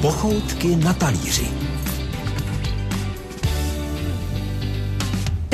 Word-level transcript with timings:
Pochoutky 0.00 0.76
na 0.76 0.94
talíři. 0.94 1.69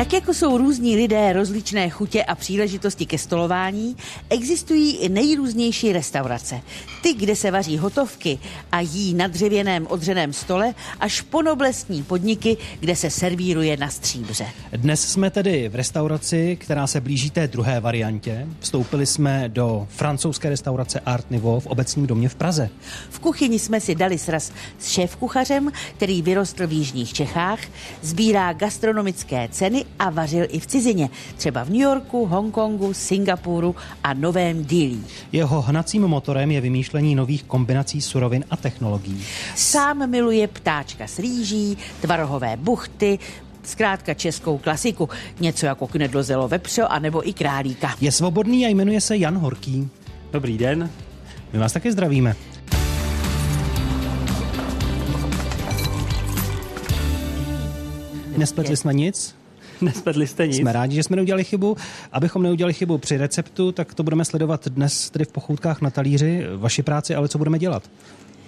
Tak 0.07 0.13
jako 0.13 0.35
jsou 0.35 0.59
různí 0.59 0.97
lidé 0.97 1.33
rozličné 1.33 1.91
chutě 1.91 2.25
a 2.25 2.35
příležitosti 2.35 3.07
ke 3.07 3.19
stolování, 3.19 3.97
existují 4.31 4.97
i 4.97 5.09
nejrůznější 5.09 5.93
restaurace. 5.93 6.61
Ty, 7.03 7.15
kde 7.15 7.37
se 7.37 7.51
vaří 7.51 7.79
hotovky 7.79 8.39
a 8.73 8.81
jí 8.81 9.15
na 9.15 9.27
dřevěném 9.27 9.87
odřeném 9.87 10.33
stole, 10.33 10.75
až 11.01 11.21
po 11.21 11.43
noblesní 11.43 12.03
podniky, 12.03 12.57
kde 12.81 12.97
se 12.97 13.11
servíruje 13.11 13.77
na 13.77 13.89
stříbře. 13.89 14.47
Dnes 14.73 15.09
jsme 15.09 15.31
tedy 15.31 15.69
v 15.69 15.75
restauraci, 15.75 16.57
která 16.61 16.87
se 16.87 17.01
blíží 17.01 17.31
té 17.31 17.49
druhé 17.49 17.81
variantě. 17.81 18.47
Vstoupili 18.61 19.07
jsme 19.07 19.49
do 19.49 19.87
francouzské 19.91 20.49
restaurace 20.49 21.01
Art 21.01 21.31
Nouveau 21.31 21.61
v 21.61 21.67
obecním 21.67 22.07
domě 22.07 22.29
v 22.29 22.35
Praze. 22.35 22.69
V 23.11 23.19
kuchyni 23.19 23.59
jsme 23.59 23.81
si 23.81 23.95
dali 23.95 24.19
sraz 24.19 24.53
s 24.79 24.89
šéf-kuchařem, 24.89 25.73
který 25.97 26.23
vyrostl 26.23 26.67
v 26.67 26.73
Jižních 26.73 27.13
Čechách, 27.13 27.61
sbírá 28.03 28.53
gastronomické 28.53 29.49
ceny 29.53 29.85
a 29.99 30.11
vařil 30.11 30.47
i 30.49 30.61
v 30.61 30.67
cizině, 30.67 31.11
třeba 31.37 31.65
v 31.65 31.69
New 31.69 31.81
Yorku, 31.81 32.27
Hongkongu, 32.27 32.95
Singapuru 32.95 33.77
a 34.05 34.15
Novém 34.15 34.65
Dílí. 34.65 35.05
Jeho 35.33 35.63
hnacím 35.63 36.03
motorem 36.03 36.51
je 36.51 36.61
vymýšlení 36.61 37.15
nových 37.15 37.45
kombinací 37.45 38.01
surovin 38.01 38.45
a 38.51 38.57
technologií. 38.57 39.25
Sám 39.55 40.11
miluje 40.11 40.49
ptáčka 40.49 41.07
s 41.07 41.19
rýží, 41.19 41.79
tvarohové 42.01 42.57
buchty, 42.57 43.19
zkrátka 43.63 44.15
českou 44.15 44.59
klasiku, 44.59 45.09
něco 45.41 45.67
jako 45.67 45.87
knedlozelo 45.87 46.49
vepřo 46.49 46.93
a 46.93 46.99
nebo 46.99 47.29
i 47.29 47.33
králíka. 47.33 47.95
Je 48.01 48.13
svobodný 48.13 48.67
a 48.67 48.69
jmenuje 48.69 49.01
se 49.01 49.17
Jan 49.17 49.39
Horký. 49.39 49.89
Dobrý 50.33 50.59
den. 50.59 50.91
My 51.53 51.59
vás 51.59 51.73
taky 51.73 51.93
zdravíme. 51.93 52.37
Nespletli 58.37 58.77
jsme 58.77 58.95
nic? 58.95 59.35
Nespletli 59.81 60.27
jste 60.27 60.47
nic. 60.47 60.57
Jsme 60.57 60.73
rádi, 60.73 60.95
že 60.95 61.03
jsme 61.03 61.17
neudělali 61.17 61.45
chybu. 61.45 61.77
Abychom 62.13 62.43
neudělali 62.43 62.73
chybu 62.73 62.99
při 62.99 63.17
receptu, 63.17 63.73
tak 63.73 63.95
to 63.95 64.03
budeme 64.03 64.25
sledovat 64.25 64.69
dnes 64.69 65.11
tedy 65.11 65.25
v 65.25 65.33
pochoutkách 65.33 65.81
na 65.81 65.91
talíři. 65.91 66.45
Vaši 66.57 66.83
práci, 66.83 67.15
ale 67.15 67.29
co 67.29 67.39
budeme 67.39 67.59
dělat? 67.59 67.83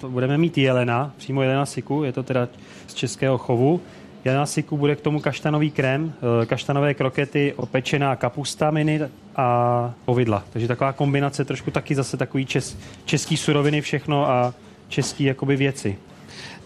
Budeme 0.09 0.39
mít 0.39 0.59
jelena, 0.59 1.13
přímo 1.17 1.43
jelena 1.43 1.67
siku, 1.67 2.05
je 2.05 2.13
to 2.13 2.23
teda 2.23 2.49
z 2.87 2.95
českého 2.95 3.39
chovu. 3.39 3.81
Jelena 4.25 4.47
siku 4.47 4.77
bude 4.77 4.97
k 4.97 5.01
tomu 5.01 5.21
kaštanový 5.21 5.71
krém, 5.71 6.13
eh, 6.43 6.47
kaštanové 6.47 6.95
krokety, 6.95 7.55
opečená 7.57 8.17
kapusta 8.17 8.71
mini 8.71 9.01
a 9.37 9.95
povidla. 10.05 10.45
Takže 10.53 10.69
taková 10.69 10.93
kombinace, 10.93 11.45
trošku 11.45 11.71
taky 11.71 11.95
zase 11.95 12.17
takový 12.17 12.47
čes, 12.47 12.77
český 13.05 13.37
suroviny 13.37 13.81
všechno 13.81 14.31
a 14.31 14.55
český 14.89 15.25
jakoby 15.25 15.57
věci. 15.57 15.97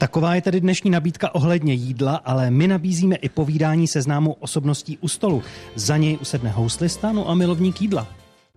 Taková 0.03 0.35
je 0.35 0.43
tedy 0.43 0.61
dnešní 0.61 0.91
nabídka 0.91 1.35
ohledně 1.35 1.75
jídla, 1.75 2.17
ale 2.25 2.51
my 2.51 2.69
nabízíme 2.69 3.17
i 3.17 3.29
povídání 3.29 3.87
se 3.87 4.03
známou 4.03 4.33
osobností 4.33 4.99
u 5.01 5.09
stolu. 5.09 5.43
Za 5.75 5.97
něj 5.97 6.19
usedne 6.21 6.51
houslista, 6.51 7.13
no 7.13 7.29
a 7.29 7.35
milovník 7.35 7.81
jídla. 7.81 8.07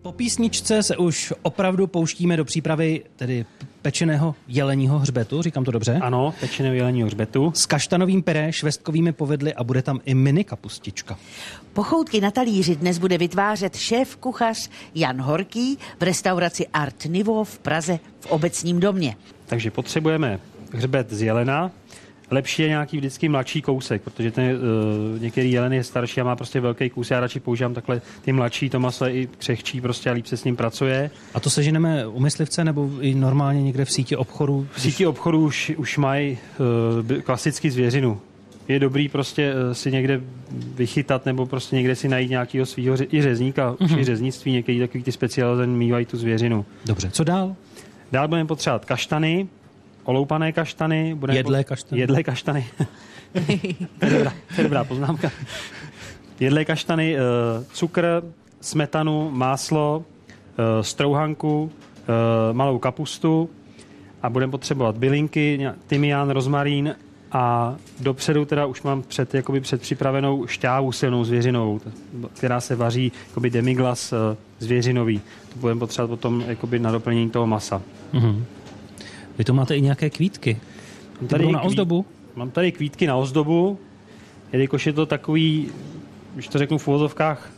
Po 0.02 0.12
písničce 0.12 0.84
se 0.84 0.98
už 0.98 1.34
opravdu 1.42 1.88
pouštíme 1.88 2.38
do 2.38 2.46
přípravy 2.46 3.04
tedy 3.16 3.46
pečeného 3.82 4.36
jeleního 4.48 5.00
hřbetu, 5.00 5.42
říkám 5.42 5.64
to 5.64 5.72
dobře? 5.72 6.00
Ano, 6.02 6.34
pečeného 6.40 6.76
jeleního 6.76 7.08
hřbetu. 7.08 7.52
S 7.56 7.66
kaštanovým 7.66 8.24
pyré, 8.24 8.54
švestkovými 8.54 9.12
povedly 9.12 9.54
a 9.54 9.64
bude 9.64 9.82
tam 9.82 10.00
i 10.06 10.14
mini 10.14 10.44
kapustička. 10.44 11.18
Pochoutky 11.74 12.22
na 12.22 12.32
talíři 12.32 12.76
dnes 12.76 12.98
bude 12.98 13.18
vytvářet 13.18 13.76
šéf 13.76 14.16
kuchař 14.16 14.70
Jan 14.96 15.22
Horký 15.22 15.78
v 16.00 16.04
restauraci 16.04 16.68
Art 16.68 17.06
Nivo 17.06 17.44
v 17.44 17.60
Praze 17.60 18.00
v 18.20 18.26
obecním 18.26 18.80
domě. 18.80 19.16
Takže 19.46 19.72
potřebujeme 19.72 20.40
hřbet 20.74 21.14
z 21.14 21.22
jelena. 21.22 21.72
Lepší 22.32 22.62
je 22.62 22.68
nějaký 22.68 22.98
vždycky 22.98 23.30
mladší 23.30 23.62
kousek, 23.62 24.02
protože 24.02 24.32
ten, 24.32 24.44
uh, 24.46 25.22
některý 25.22 25.52
jelen 25.52 25.74
je 25.74 25.84
starší 25.84 26.22
a 26.22 26.24
má 26.24 26.36
prostě 26.36 26.60
velký 26.60 26.90
kus. 26.90 27.12
Já 27.12 27.20
radši 27.20 27.40
používám 27.40 27.74
takhle 27.74 28.02
ty 28.22 28.32
mladší, 28.32 28.70
to 28.70 28.80
maso 28.80 29.06
je 29.06 29.14
i 29.14 29.28
křehčí 29.38 29.82
prostě 29.82 30.10
a 30.10 30.14
líp 30.14 30.26
se 30.26 30.38
s 30.38 30.44
ním 30.44 30.56
pracuje. 30.56 31.12
A 31.34 31.40
to 31.40 31.50
seženeme 31.50 32.08
u 32.08 32.20
myslivce 32.20 32.64
nebo 32.64 32.90
i 33.02 33.16
normálně 33.16 33.64
někde 33.64 33.86
v 33.86 33.92
síti 33.92 34.16
obchodu? 34.16 34.68
V 34.72 34.82
síti 34.82 35.08
obchodu 35.08 35.46
už, 35.46 35.72
už 35.78 35.98
mají 35.98 36.38
uh, 37.12 37.22
klasicky 37.22 37.72
zvěřinu. 37.72 38.20
Je 38.68 38.80
dobrý 38.80 39.10
prostě 39.10 39.54
uh, 39.54 39.74
si 39.74 39.92
někde 39.92 40.22
vychytat 40.76 41.26
nebo 41.26 41.46
prostě 41.46 41.76
někde 41.76 41.96
si 41.96 42.08
najít 42.08 42.30
nějakého 42.30 42.66
svého 42.66 42.98
i 43.12 43.22
řezníka, 43.22 43.74
mm-hmm. 43.74 44.00
i 44.00 44.04
řeznictví, 44.04 44.52
některý 44.52 44.80
takový 44.80 45.04
ty 45.04 45.12
specializovaný 45.12 45.76
mývají 45.76 46.06
tu 46.06 46.18
zvěřinu. 46.18 46.66
Dobře, 46.86 47.10
co 47.12 47.24
dál? 47.24 47.56
Dál 48.12 48.28
budeme 48.28 48.48
potřebovat 48.48 48.86
kaštany, 48.86 49.48
oloupané 50.06 50.52
kaštany. 50.52 51.16
Budeme 51.16 51.40
jedlé 51.40 51.64
kaštany. 51.64 52.02
Jedlé 52.02 52.24
kaštany. 52.24 52.66
to, 54.00 54.06
je 54.06 54.12
dobrá, 54.12 54.34
to 54.56 54.62
je 54.62 54.64
dobrá 54.64 54.84
poznámka. 54.84 55.32
Jedlé 56.40 56.66
kaštany, 56.66 57.16
eh, 57.16 57.20
cukr, 57.74 58.24
smetanu, 58.62 59.32
máslo, 59.32 60.04
eh, 60.58 60.84
strouhanku, 60.84 61.72
eh, 61.72 62.54
malou 62.54 62.80
kapustu 62.80 63.50
a 64.24 64.30
budeme 64.30 64.52
potřebovat 64.52 64.98
bylinky, 64.98 65.68
tymián, 65.88 66.30
rozmarín 66.30 66.96
a 67.32 67.76
dopředu 68.00 68.46
teda 68.46 68.66
už 68.66 68.82
mám 68.82 69.04
před, 69.04 69.34
jakoby 69.34 69.62
předpřipravenou 69.62 70.48
šťávu 70.48 70.92
silnou 70.92 71.24
zvěřinou, 71.24 71.82
která 72.34 72.62
se 72.62 72.76
vaří 72.76 73.12
jakoby 73.28 73.50
demiglas 73.50 74.14
zvěřinový. 74.60 75.22
To 75.54 75.60
budeme 75.60 75.80
potřebovat 75.80 76.08
potom 76.08 76.44
jakoby 76.48 76.80
na 76.80 76.92
doplnění 76.92 77.30
toho 77.30 77.48
masa. 77.48 77.82
Mm-hmm. 78.14 78.44
Vy 79.38 79.44
to 79.44 79.54
máte 79.54 79.78
i 79.78 79.82
nějaké 79.82 80.10
kvítky. 80.10 80.60
Ty 81.20 81.28
tady 81.28 81.52
na 81.52 81.62
ozdobu? 81.62 82.06
Mám 82.36 82.52
tady 82.52 82.72
kvítky 82.72 83.08
na 83.08 83.16
ozdobu, 83.16 83.80
jelikož 84.54 84.86
je 84.86 84.94
to 84.94 85.06
takový, 85.06 85.70
když 86.34 86.48
to 86.48 86.58
řeknu 86.58 86.78
v 86.78 86.88
uvozovkách, 86.88 87.52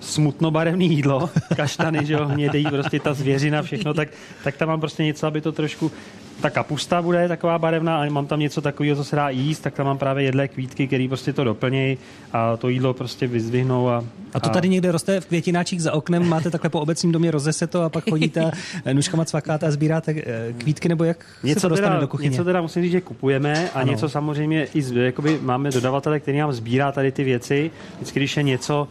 smutnobarevný 0.00 0.90
jídlo, 0.90 1.30
kaštany, 1.56 2.06
že 2.06 2.14
jo, 2.14 2.26
hnědý, 2.26 2.64
prostě 2.64 3.00
ta 3.00 3.14
zvěřina, 3.14 3.62
všechno, 3.62 3.94
tak, 3.94 4.08
tak 4.44 4.56
tam 4.56 4.68
mám 4.68 4.80
prostě 4.80 5.04
něco, 5.04 5.26
aby 5.26 5.40
to 5.40 5.52
trošku 5.52 5.92
ta 6.40 6.50
kapusta 6.50 7.02
bude 7.02 7.28
taková 7.28 7.58
barevná, 7.58 7.96
ale 7.96 8.10
mám 8.10 8.26
tam 8.26 8.40
něco 8.40 8.60
takového, 8.60 8.96
co 8.96 9.04
se 9.04 9.16
dá 9.16 9.28
jíst, 9.28 9.60
tak 9.60 9.74
tam 9.74 9.86
mám 9.86 9.98
právě 9.98 10.24
jedlé 10.24 10.48
kvítky, 10.48 10.86
které 10.86 11.08
prostě 11.08 11.32
to 11.32 11.44
doplnějí 11.44 11.98
a 12.32 12.56
to 12.56 12.68
jídlo 12.68 12.94
prostě 12.94 13.26
vyzdvihnou. 13.26 13.88
A, 13.88 14.04
a 14.34 14.40
to 14.40 14.48
tady 14.48 14.68
někde 14.68 14.92
roste 14.92 15.20
v 15.20 15.26
květináčích 15.26 15.82
za 15.82 15.92
oknem, 15.92 16.28
máte 16.28 16.50
takhle 16.50 16.70
po 16.70 16.80
obecním 16.80 17.12
domě 17.12 17.30
rozese 17.30 17.66
to 17.66 17.82
a 17.82 17.88
pak 17.88 18.10
chodíte 18.10 18.50
nůžkama 18.92 19.24
cvakáte 19.24 19.66
a 19.66 19.70
sbíráte 19.70 20.14
eh, 20.16 20.52
kvítky, 20.58 20.88
nebo 20.88 21.04
jak 21.04 21.26
něco 21.42 21.60
se 21.60 21.64
to 21.64 21.68
dostane 21.68 21.90
teda, 21.90 22.00
do 22.00 22.08
kuchyně? 22.08 22.30
Něco 22.30 22.44
teda 22.44 22.62
musím 22.62 22.82
říct, 22.82 22.92
že 22.92 23.00
kupujeme 23.00 23.70
a 23.70 23.80
ano. 23.80 23.90
něco 23.90 24.08
samozřejmě 24.08 24.64
i 24.74 24.82
z, 24.82 24.96
jakoby 24.96 25.38
máme 25.42 25.70
dodavatele, 25.70 26.20
který 26.20 26.38
nám 26.38 26.52
sbírá 26.52 26.92
tady 26.92 27.12
ty 27.12 27.24
věci. 27.24 27.70
Vždycky, 27.96 28.20
když 28.20 28.36
je 28.36 28.42
něco, 28.42 28.88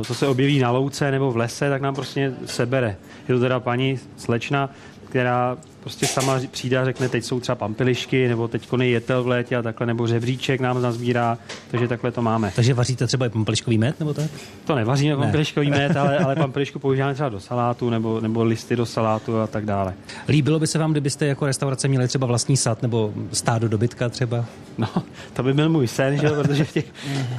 eh, 0.00 0.04
co 0.04 0.14
se 0.14 0.26
objeví 0.26 0.58
na 0.58 0.70
louce 0.70 1.10
nebo 1.10 1.30
v 1.30 1.36
lese, 1.36 1.70
tak 1.70 1.82
nám 1.82 1.94
prostě 1.94 2.32
sebere. 2.46 2.96
Je 3.28 3.34
to 3.34 3.40
teda 3.40 3.60
paní 3.60 3.98
slečna, 4.16 4.70
která 5.08 5.56
prostě 5.88 6.06
sama 6.06 6.40
přijde 6.50 6.78
a 6.78 6.84
řekne, 6.84 7.08
teď 7.08 7.24
jsou 7.24 7.40
třeba 7.40 7.56
pampilišky, 7.56 8.28
nebo 8.28 8.48
teď 8.48 8.68
je 8.80 8.88
jetel 8.88 9.22
v 9.22 9.26
létě 9.26 9.56
a 9.56 9.62
takhle, 9.62 9.86
nebo 9.86 10.06
řebříček 10.06 10.60
nám 10.60 10.82
nazbírá, 10.82 11.38
takže 11.70 11.88
takhle 11.88 12.10
to 12.12 12.22
máme. 12.22 12.52
Takže 12.56 12.74
vaříte 12.74 13.06
třeba 13.06 13.26
i 13.26 13.28
pampiliškový 13.28 13.78
med, 13.78 14.00
nebo 14.00 14.14
tak? 14.14 14.30
To 14.64 14.74
nevaříme 14.74 15.16
ne. 15.16 15.22
pampiliškový 15.22 15.70
med, 15.70 15.96
ale, 15.96 16.18
ale 16.24 16.36
pampilišku 16.36 16.78
používáme 16.78 17.14
třeba 17.14 17.28
do 17.28 17.40
salátu, 17.40 17.90
nebo, 17.90 18.20
nebo 18.20 18.44
listy 18.44 18.76
do 18.76 18.86
salátu 18.86 19.40
a 19.40 19.46
tak 19.46 19.64
dále. 19.64 19.94
Líbilo 20.28 20.58
by 20.58 20.66
se 20.66 20.78
vám, 20.78 20.90
kdybyste 20.92 21.26
jako 21.26 21.46
restaurace 21.46 21.88
měli 21.88 22.08
třeba 22.08 22.26
vlastní 22.26 22.56
sad, 22.56 22.82
nebo 22.82 23.12
stádo 23.32 23.68
dobytka 23.68 24.08
třeba? 24.08 24.44
No, 24.78 24.88
to 25.32 25.42
by 25.42 25.54
byl 25.54 25.68
můj 25.68 25.86
sen, 25.86 26.18
že? 26.18 26.28
protože 26.28 26.64
v 26.64 26.72
těch 26.72 26.84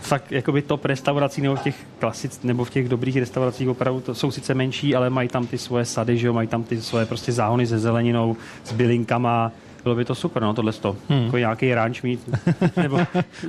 fakt 0.02 0.32
jakoby 0.32 0.62
top 0.62 0.86
restaurací, 0.86 1.42
nebo 1.42 1.56
v 1.56 1.62
těch 1.62 1.76
klasic, 2.00 2.40
nebo 2.44 2.66
v 2.66 2.70
těch 2.70 2.90
dobrých 2.90 3.18
restauracích 3.18 3.70
opravdu 3.70 4.02
to 4.02 4.16
jsou 4.16 4.32
sice 4.32 4.54
menší, 4.54 4.96
ale 4.96 5.09
mají 5.09 5.30
tam 5.30 5.48
ty 5.48 5.58
svoje 5.58 5.86
sady, 5.86 6.18
že 6.18 6.28
jo? 6.28 6.34
mají 6.34 6.48
tam 6.48 6.64
ty 6.64 6.82
svoje 6.82 7.06
prostě 7.06 7.32
záhony 7.32 7.68
se 7.68 7.80
zeleninou, 7.80 8.36
s 8.64 8.72
bylinkama, 8.72 9.52
bylo 9.84 9.96
by 9.96 10.06
to 10.06 10.16
super, 10.16 10.44
no, 10.44 10.53
tohle 10.53 10.74
to. 10.74 10.96
Hmm. 11.09 11.26
Jako 11.26 11.38
nějaký 11.38 11.74
ranč 11.74 12.02
mít. 12.02 12.30
Nebo 12.78 13.00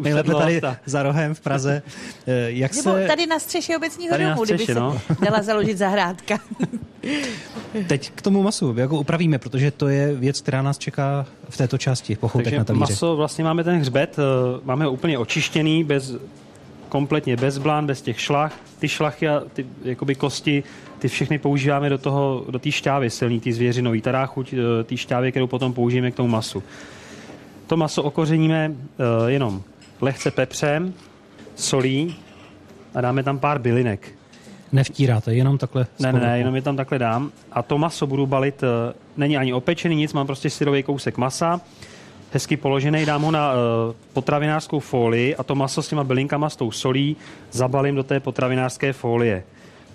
Nejlépe 0.00 0.34
tady 0.34 0.60
za 0.86 1.02
rohem 1.02 1.34
v 1.34 1.40
Praze. 1.40 1.82
Eh, 2.26 2.50
jak 2.50 2.74
Nebo 2.74 2.92
se... 2.92 3.06
tady 3.06 3.26
na 3.26 3.38
střeše 3.38 3.76
obecního 3.76 4.10
tady 4.10 4.24
domu, 4.24 4.44
střeše, 4.44 4.64
kdyby 4.64 4.80
no. 4.80 5.00
se 5.06 5.16
dala 5.24 5.42
založit 5.42 5.78
zahrádka. 5.78 6.38
Teď 7.86 8.10
k 8.14 8.22
tomu 8.22 8.42
masu, 8.42 8.74
jak 8.76 8.90
ho 8.90 9.00
upravíme, 9.00 9.38
protože 9.38 9.70
to 9.70 9.88
je 9.88 10.14
věc, 10.14 10.40
která 10.40 10.62
nás 10.62 10.78
čeká 10.78 11.26
v 11.48 11.56
této 11.56 11.78
části 11.78 12.16
pochoutek 12.16 12.58
na 12.58 12.64
talíře. 12.64 12.80
maso, 12.80 13.16
vlastně 13.16 13.44
máme 13.44 13.64
ten 13.64 13.78
hřbet, 13.78 14.16
eh, 14.18 14.60
máme 14.64 14.84
ho 14.84 14.92
úplně 14.92 15.18
očištěný, 15.18 15.84
bez 15.84 16.14
kompletně 16.90 17.36
bez 17.36 17.58
blán, 17.58 17.86
bez 17.86 18.02
těch 18.02 18.20
šlach. 18.20 18.52
Ty 18.78 18.88
šlachy 18.88 19.28
a 19.28 19.42
ty 19.52 19.66
jakoby 19.84 20.14
kosti, 20.14 20.62
ty 20.98 21.08
všechny 21.08 21.38
používáme 21.38 21.88
do 21.88 21.98
toho, 21.98 22.44
do 22.50 22.58
té 22.58 22.70
šťávy 22.70 23.10
silný, 23.10 23.40
ty 23.40 23.52
zvěřinový. 23.52 24.00
Ta 24.00 24.26
chuť 24.26 24.52
eh, 24.52 24.84
té 24.84 24.96
šťávy, 24.96 25.30
kterou 25.30 25.46
potom 25.46 25.72
použijeme 25.72 26.10
k 26.10 26.14
tomu 26.14 26.28
masu. 26.28 26.62
To 27.66 27.76
maso 27.76 28.02
okořeníme 28.02 28.68
uh, 28.68 29.28
jenom 29.30 29.62
lehce 30.00 30.30
pepřem, 30.30 30.94
solí 31.54 32.16
a 32.94 33.00
dáme 33.00 33.22
tam 33.22 33.38
pár 33.38 33.58
bylinek. 33.58 34.12
Nevtíráte, 34.72 35.34
jenom 35.34 35.58
takhle? 35.58 35.86
Ne, 35.98 36.12
ne, 36.12 36.20
ne, 36.20 36.38
jenom 36.38 36.56
je 36.56 36.62
tam 36.62 36.76
takhle 36.76 36.98
dám. 36.98 37.30
A 37.52 37.62
to 37.62 37.78
maso 37.78 38.06
budu 38.06 38.26
balit, 38.26 38.62
eh, 38.62 38.92
není 39.16 39.36
ani 39.36 39.52
opečený, 39.52 39.96
nic, 39.96 40.12
mám 40.12 40.26
prostě 40.26 40.50
syrový 40.50 40.82
kousek 40.82 41.18
masa, 41.18 41.60
hezky 42.32 42.56
položený, 42.56 43.06
dám 43.06 43.22
ho 43.22 43.30
na 43.30 43.52
uh, 43.52 43.58
potravinářskou 44.12 44.80
folii 44.80 45.36
a 45.36 45.42
to 45.42 45.54
maso 45.54 45.82
s 45.82 45.88
těma 45.88 46.04
bylinkama, 46.04 46.50
s 46.50 46.56
tou 46.56 46.70
solí 46.70 47.16
zabalím 47.50 47.94
do 47.94 48.02
té 48.02 48.20
potravinářské 48.20 48.92
folie. 48.92 49.44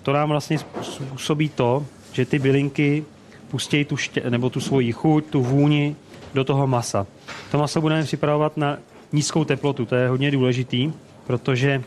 To 0.02 0.12
nám 0.12 0.28
vlastně 0.28 0.58
způsobí 0.82 1.48
to, 1.48 1.86
že 2.12 2.24
ty 2.24 2.38
bylinky 2.38 3.04
pustí 3.48 3.84
tu, 3.84 3.96
ště, 3.96 4.30
nebo 4.30 4.50
tu 4.50 4.60
svoji 4.60 4.92
chuť, 4.92 5.24
tu 5.24 5.42
vůni 5.42 5.96
do 6.34 6.44
toho 6.44 6.66
masa. 6.66 7.06
To 7.50 7.58
maso 7.58 7.80
budeme 7.80 8.04
připravovat 8.04 8.56
na 8.56 8.78
nízkou 9.12 9.44
teplotu, 9.44 9.86
to 9.86 9.94
je 9.94 10.08
hodně 10.08 10.30
důležitý, 10.30 10.92
protože 11.26 11.82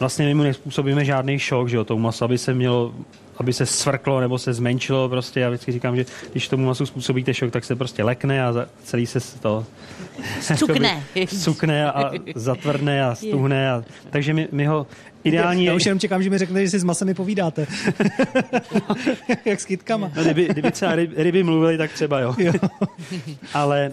vlastně 0.00 0.26
my 0.26 0.34
mu 0.34 0.42
nespůsobíme 0.42 1.04
žádný 1.04 1.38
šok, 1.38 1.68
že 1.68 1.76
jo, 1.76 1.84
tomu 1.84 2.02
maso, 2.02 2.24
aby 2.24 2.38
se 2.38 2.54
mělo 2.54 2.94
aby 3.36 3.52
se 3.52 3.66
svrklo 3.66 4.20
nebo 4.20 4.38
se 4.38 4.52
zmenšilo 4.52 5.08
prostě. 5.08 5.40
Já 5.40 5.48
vždycky 5.48 5.72
říkám, 5.72 5.96
že 5.96 6.06
když 6.32 6.48
tomu 6.48 6.66
masu 6.66 6.86
způsobíte 6.86 7.34
šok, 7.34 7.50
tak 7.50 7.64
se 7.64 7.76
prostě 7.76 8.04
lekne 8.04 8.44
a 8.44 8.66
celý 8.84 9.06
se 9.06 9.20
to 9.40 9.66
Cukne. 10.56 11.02
Cukne 11.26 11.92
a 11.92 12.10
zatvrdne 12.34 13.04
a 13.04 13.14
stuhne. 13.14 13.70
A, 13.70 13.84
takže 14.10 14.34
my, 14.34 14.48
my 14.52 14.66
ho 14.66 14.86
ideální... 15.24 15.64
Já 15.64 15.74
už 15.74 15.86
jenom 15.86 15.98
čekám, 15.98 16.22
že 16.22 16.30
mi 16.30 16.38
řeknete, 16.38 16.64
že 16.64 16.70
si 16.70 16.78
s 16.78 16.84
masem 16.84 17.14
povídáte. 17.14 17.66
Jak 19.44 19.60
s 19.60 19.64
kytkama. 19.64 20.10
No, 20.16 20.22
kdyby, 20.22 20.48
kdyby 20.48 20.70
třeba 20.70 20.94
ryby, 20.94 21.22
ryby 21.22 21.42
mluvili, 21.42 21.78
tak 21.78 21.92
třeba 21.92 22.20
jo. 22.20 22.34
jo. 22.38 22.52
Ale 23.54 23.92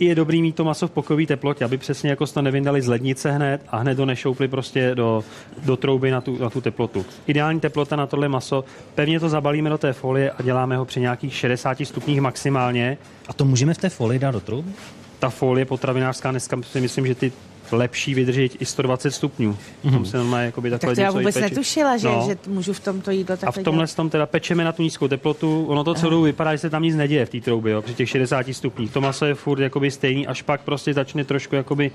je 0.00 0.14
dobrý 0.14 0.42
mít 0.42 0.56
to 0.56 0.64
maso 0.64 0.88
v 0.88 0.90
pokojové 0.90 1.26
teplotě, 1.26 1.64
aby 1.64 1.78
přesně 1.78 2.10
jako 2.10 2.26
to 2.26 2.42
nevyndali 2.42 2.82
z 2.82 2.88
lednice 2.88 3.32
hned 3.32 3.60
a 3.68 3.76
hned 3.76 3.94
to 3.94 4.06
nešoupli 4.06 4.48
prostě 4.48 4.94
do, 4.94 5.24
do 5.64 5.76
trouby 5.76 6.10
na 6.10 6.20
tu, 6.20 6.38
na 6.38 6.50
tu 6.50 6.60
teplotu. 6.60 7.06
Ideální 7.26 7.60
teplota 7.60 7.96
na 7.96 8.06
tohle 8.06 8.28
maso, 8.28 8.64
pevně 8.94 9.20
to 9.20 9.28
zabalíme 9.28 9.70
do 9.70 9.78
té 9.78 9.92
folie 9.92 10.30
a 10.30 10.42
děláme 10.42 10.76
ho 10.76 10.84
při 10.84 11.00
nějakých 11.00 11.34
60 11.34 11.78
stupních 11.84 12.20
maximálně. 12.20 12.98
A 13.28 13.32
to 13.32 13.44
můžeme 13.44 13.74
v 13.74 13.78
té 13.78 13.88
folii 13.88 14.18
dát 14.18 14.30
do 14.30 14.40
trouby? 14.40 14.70
Ta 15.18 15.30
folie 15.30 15.64
potravinářská 15.64 16.30
dneska 16.30 16.62
si 16.62 16.80
myslím, 16.80 17.06
že 17.06 17.14
ty 17.14 17.32
lepší 17.72 18.14
vydržet 18.14 18.62
i 18.62 18.64
120 18.64 19.10
stupňů. 19.10 19.56
Mm-hmm. 19.84 20.02
Se 20.02 20.16
normálně, 20.16 20.46
jakoby 20.46 20.70
tak 20.70 20.80
to 20.80 21.00
já 21.00 21.10
vůbec 21.10 21.34
peči. 21.34 21.50
netušila, 21.50 21.96
že, 21.96 22.08
no. 22.08 22.24
že 22.26 22.38
můžu 22.46 22.72
v 22.72 22.80
tomto 22.80 23.10
jídlo 23.10 23.36
takhle 23.36 23.48
A 23.48 23.62
v 23.62 23.64
tomhle 23.64 23.86
tom 23.86 24.10
teda 24.10 24.26
pečeme 24.26 24.64
na 24.64 24.72
tu 24.72 24.82
nízkou 24.82 25.08
teplotu. 25.08 25.66
Ono 25.66 25.84
to 25.84 25.94
celou 25.94 26.22
vypadá, 26.22 26.54
že 26.54 26.58
se 26.58 26.70
tam 26.70 26.82
nic 26.82 26.96
neděje 26.96 27.26
v 27.26 27.30
té 27.30 27.40
troubě, 27.40 27.72
jo, 27.72 27.82
při 27.82 27.94
těch 27.94 28.08
60 28.08 28.46
stupních. 28.52 28.92
To 28.92 29.00
maso 29.00 29.26
je 29.26 29.34
furt 29.34 29.60
jakoby 29.60 29.90
stejný, 29.90 30.26
až 30.26 30.42
pak 30.42 30.60
prostě 30.60 30.94
začne 30.94 31.24
trošku 31.24 31.54
jakoby 31.54 31.90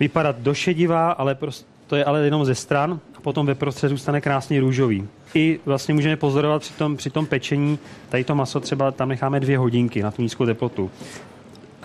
vypadat 0.00 0.36
došedivá, 0.38 1.10
ale 1.10 1.34
prostě 1.34 1.78
to 1.88 1.96
je 1.96 2.04
ale 2.04 2.24
jenom 2.24 2.44
ze 2.44 2.54
stran 2.54 3.00
a 3.14 3.20
potom 3.20 3.46
ve 3.46 3.54
prostředí 3.54 3.90
zůstane 3.90 4.20
krásně 4.20 4.60
růžový. 4.60 5.08
I 5.34 5.60
vlastně 5.64 5.94
můžeme 5.94 6.16
pozorovat 6.16 6.62
při 6.62 6.72
tom, 6.72 6.96
při 6.96 7.10
tom 7.10 7.26
pečení, 7.26 7.78
tady 8.08 8.24
to 8.24 8.34
maso 8.34 8.60
třeba 8.60 8.90
tam 8.90 9.08
necháme 9.08 9.40
dvě 9.40 9.58
hodinky 9.58 10.02
na 10.02 10.10
tu 10.10 10.22
nízkou 10.22 10.46
teplotu. 10.46 10.90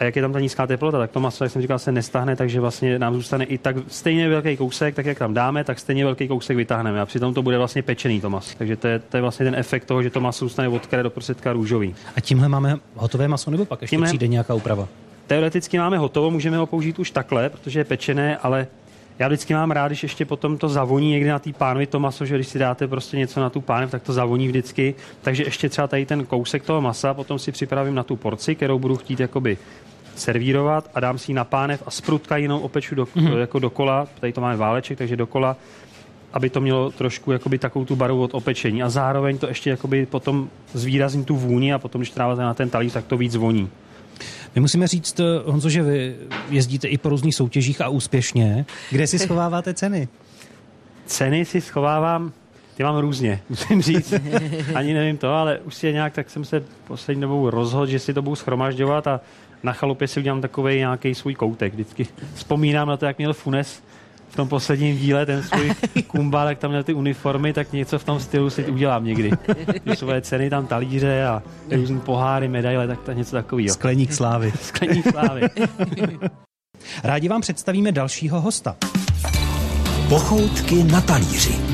A 0.03 0.05
jak 0.05 0.15
je 0.15 0.21
tam 0.21 0.33
ta 0.33 0.39
nízká 0.39 0.67
teplota, 0.67 0.97
tak 0.97 1.11
to 1.11 1.19
maso, 1.19 1.43
jak 1.43 1.51
jsem 1.51 1.61
říkal, 1.61 1.79
se 1.79 1.91
nestahne, 1.91 2.35
takže 2.35 2.59
vlastně 2.59 2.99
nám 2.99 3.13
zůstane 3.13 3.45
i 3.45 3.57
tak 3.57 3.75
stejně 3.87 4.29
velký 4.29 4.57
kousek, 4.57 4.95
tak 4.95 5.05
jak 5.05 5.17
tam 5.17 5.33
dáme, 5.33 5.63
tak 5.63 5.79
stejně 5.79 6.05
velký 6.05 6.27
kousek 6.27 6.57
vytáhneme. 6.57 7.01
A 7.01 7.05
přitom 7.05 7.33
to 7.33 7.41
bude 7.41 7.57
vlastně 7.57 7.81
pečený 7.81 8.21
to 8.21 8.29
maso. 8.29 8.55
Takže 8.57 8.75
to 8.75 8.87
je, 8.87 8.99
to 8.99 9.17
je 9.17 9.21
vlastně 9.21 9.45
ten 9.45 9.55
efekt 9.55 9.85
toho, 9.85 10.03
že 10.03 10.09
to 10.09 10.21
maso 10.21 10.45
zůstane 10.45 10.67
od 10.67 10.91
do 11.01 11.09
prostředka 11.09 11.53
růžový. 11.53 11.95
A 12.15 12.21
tímhle 12.21 12.49
máme 12.49 12.75
hotové 12.95 13.27
maso, 13.27 13.51
nebo 13.51 13.65
pak 13.65 13.81
ještě 13.81 13.95
tímhle, 13.95 14.07
přijde 14.07 14.27
nějaká 14.27 14.53
úprava? 14.53 14.87
Teoreticky 15.27 15.77
máme 15.77 15.97
hotovo, 15.97 16.31
můžeme 16.31 16.57
ho 16.57 16.65
použít 16.65 16.99
už 16.99 17.11
takhle, 17.11 17.49
protože 17.49 17.79
je 17.79 17.83
pečené, 17.83 18.37
ale 18.37 18.67
já 19.19 19.27
vždycky 19.27 19.53
mám 19.53 19.71
rád, 19.71 19.87
když 19.87 20.03
ještě 20.03 20.25
potom 20.25 20.57
to 20.57 20.69
zavoní 20.69 21.09
někdy 21.09 21.29
na 21.29 21.39
té 21.39 21.53
pánvi 21.53 21.87
to 21.87 21.99
maso, 21.99 22.25
že 22.25 22.35
když 22.35 22.47
si 22.47 22.59
dáte 22.59 22.87
prostě 22.87 23.17
něco 23.17 23.39
na 23.39 23.49
tu 23.49 23.61
pánev, 23.61 23.91
tak 23.91 24.03
to 24.03 24.13
zavoní 24.13 24.47
vždycky. 24.47 24.95
Takže 25.21 25.43
ještě 25.43 25.69
třeba 25.69 25.87
tady 25.87 26.05
ten 26.05 26.25
kousek 26.25 26.63
toho 26.63 26.81
masa 26.81 27.13
potom 27.13 27.39
si 27.39 27.51
připravím 27.51 27.95
na 27.95 28.03
tu 28.03 28.15
porci, 28.15 28.55
kterou 28.55 28.79
budu 28.79 28.97
chtít 28.97 29.19
jakoby 29.19 29.57
servírovat 30.15 30.89
a 30.93 30.99
dám 30.99 31.17
si 31.17 31.31
ji 31.31 31.35
na 31.35 31.43
pánev 31.43 31.83
a 31.85 31.91
z 31.91 32.01
prutka 32.01 32.37
jinou 32.37 32.59
opeču 32.59 32.95
do, 32.95 33.05
mm-hmm. 33.05 33.37
jako 33.37 33.59
dokola, 33.59 34.07
tady 34.19 34.33
to 34.33 34.41
máme 34.41 34.57
váleček, 34.57 34.97
takže 34.97 35.15
dokola, 35.15 35.57
aby 36.33 36.49
to 36.49 36.61
mělo 36.61 36.91
trošku 36.91 37.31
jakoby 37.31 37.57
takovou 37.57 37.85
tu 37.85 37.95
barvu 37.95 38.23
od 38.23 38.33
opečení 38.33 38.83
a 38.83 38.89
zároveň 38.89 39.37
to 39.37 39.47
ještě 39.47 39.69
jakoby 39.69 40.05
potom 40.05 40.49
zvýrazní 40.73 41.25
tu 41.25 41.35
vůni 41.35 41.73
a 41.73 41.79
potom, 41.79 42.01
když 42.01 42.09
to 42.09 42.19
dáváte 42.19 42.41
na 42.41 42.53
ten 42.53 42.69
talíř, 42.69 42.93
tak 42.93 43.05
to 43.05 43.17
víc 43.17 43.35
voní. 43.35 43.69
My 44.55 44.61
musíme 44.61 44.87
říct, 44.87 45.21
Honzo, 45.45 45.69
že 45.69 45.83
vy 45.83 46.15
jezdíte 46.49 46.87
i 46.87 46.97
po 46.97 47.09
různých 47.09 47.35
soutěžích 47.35 47.81
a 47.81 47.89
úspěšně. 47.89 48.65
Kde 48.91 49.07
si 49.07 49.19
schováváte 49.25 49.73
ceny? 49.73 50.07
Ceny 51.05 51.45
si 51.45 51.61
schovávám, 51.61 52.31
ty 52.75 52.83
mám 52.83 52.97
různě, 52.97 53.41
musím 53.49 53.81
říct. 53.81 54.13
Ani 54.75 54.93
nevím 54.93 55.17
to, 55.17 55.33
ale 55.33 55.59
už 55.59 55.75
si 55.75 55.87
je 55.87 55.93
nějak, 55.93 56.13
tak 56.13 56.29
jsem 56.29 56.45
se 56.45 56.63
poslední 56.87 57.21
dobou 57.21 57.49
rozhodl, 57.49 57.85
že 57.85 57.99
si 57.99 58.13
to 58.13 58.21
budu 58.21 58.35
schromažďovat 58.35 59.07
a 59.07 59.21
na 59.63 59.73
chalupě 59.73 60.07
si 60.07 60.19
udělám 60.19 60.41
takový 60.41 60.77
nějaký 60.77 61.15
svůj 61.15 61.35
koutek. 61.35 61.73
Vždycky 61.73 62.07
vzpomínám 62.33 62.87
na 62.87 62.97
to, 62.97 63.05
jak 63.05 63.17
měl 63.17 63.33
Funes 63.33 63.83
v 64.29 64.35
tom 64.35 64.47
posledním 64.47 64.97
díle 64.97 65.25
ten 65.25 65.43
svůj 65.43 65.71
kumbál, 66.07 66.47
jak 66.47 66.59
tam 66.59 66.71
měl 66.71 66.83
ty 66.83 66.93
uniformy, 66.93 67.53
tak 67.53 67.73
něco 67.73 67.99
v 67.99 68.03
tom 68.03 68.19
stylu 68.19 68.49
si 68.49 68.65
udělám 68.65 69.05
někdy. 69.05 69.31
Ty 69.83 69.95
svoje 69.95 70.21
ceny, 70.21 70.49
tam 70.49 70.67
talíře 70.67 71.25
a 71.25 71.43
různé 71.71 71.99
poháry, 71.99 72.47
medaile, 72.47 72.87
tak 72.87 72.99
to 72.99 73.11
něco 73.11 73.31
takového. 73.31 73.73
Skleník 73.73 74.13
slávy. 74.13 74.53
Skleník 74.61 75.11
slávy. 75.11 75.41
Rádi 77.03 77.29
vám 77.29 77.41
představíme 77.41 77.91
dalšího 77.91 78.41
hosta. 78.41 78.75
Pochoutky 80.09 80.83
na 80.83 81.01
talíři. 81.01 81.72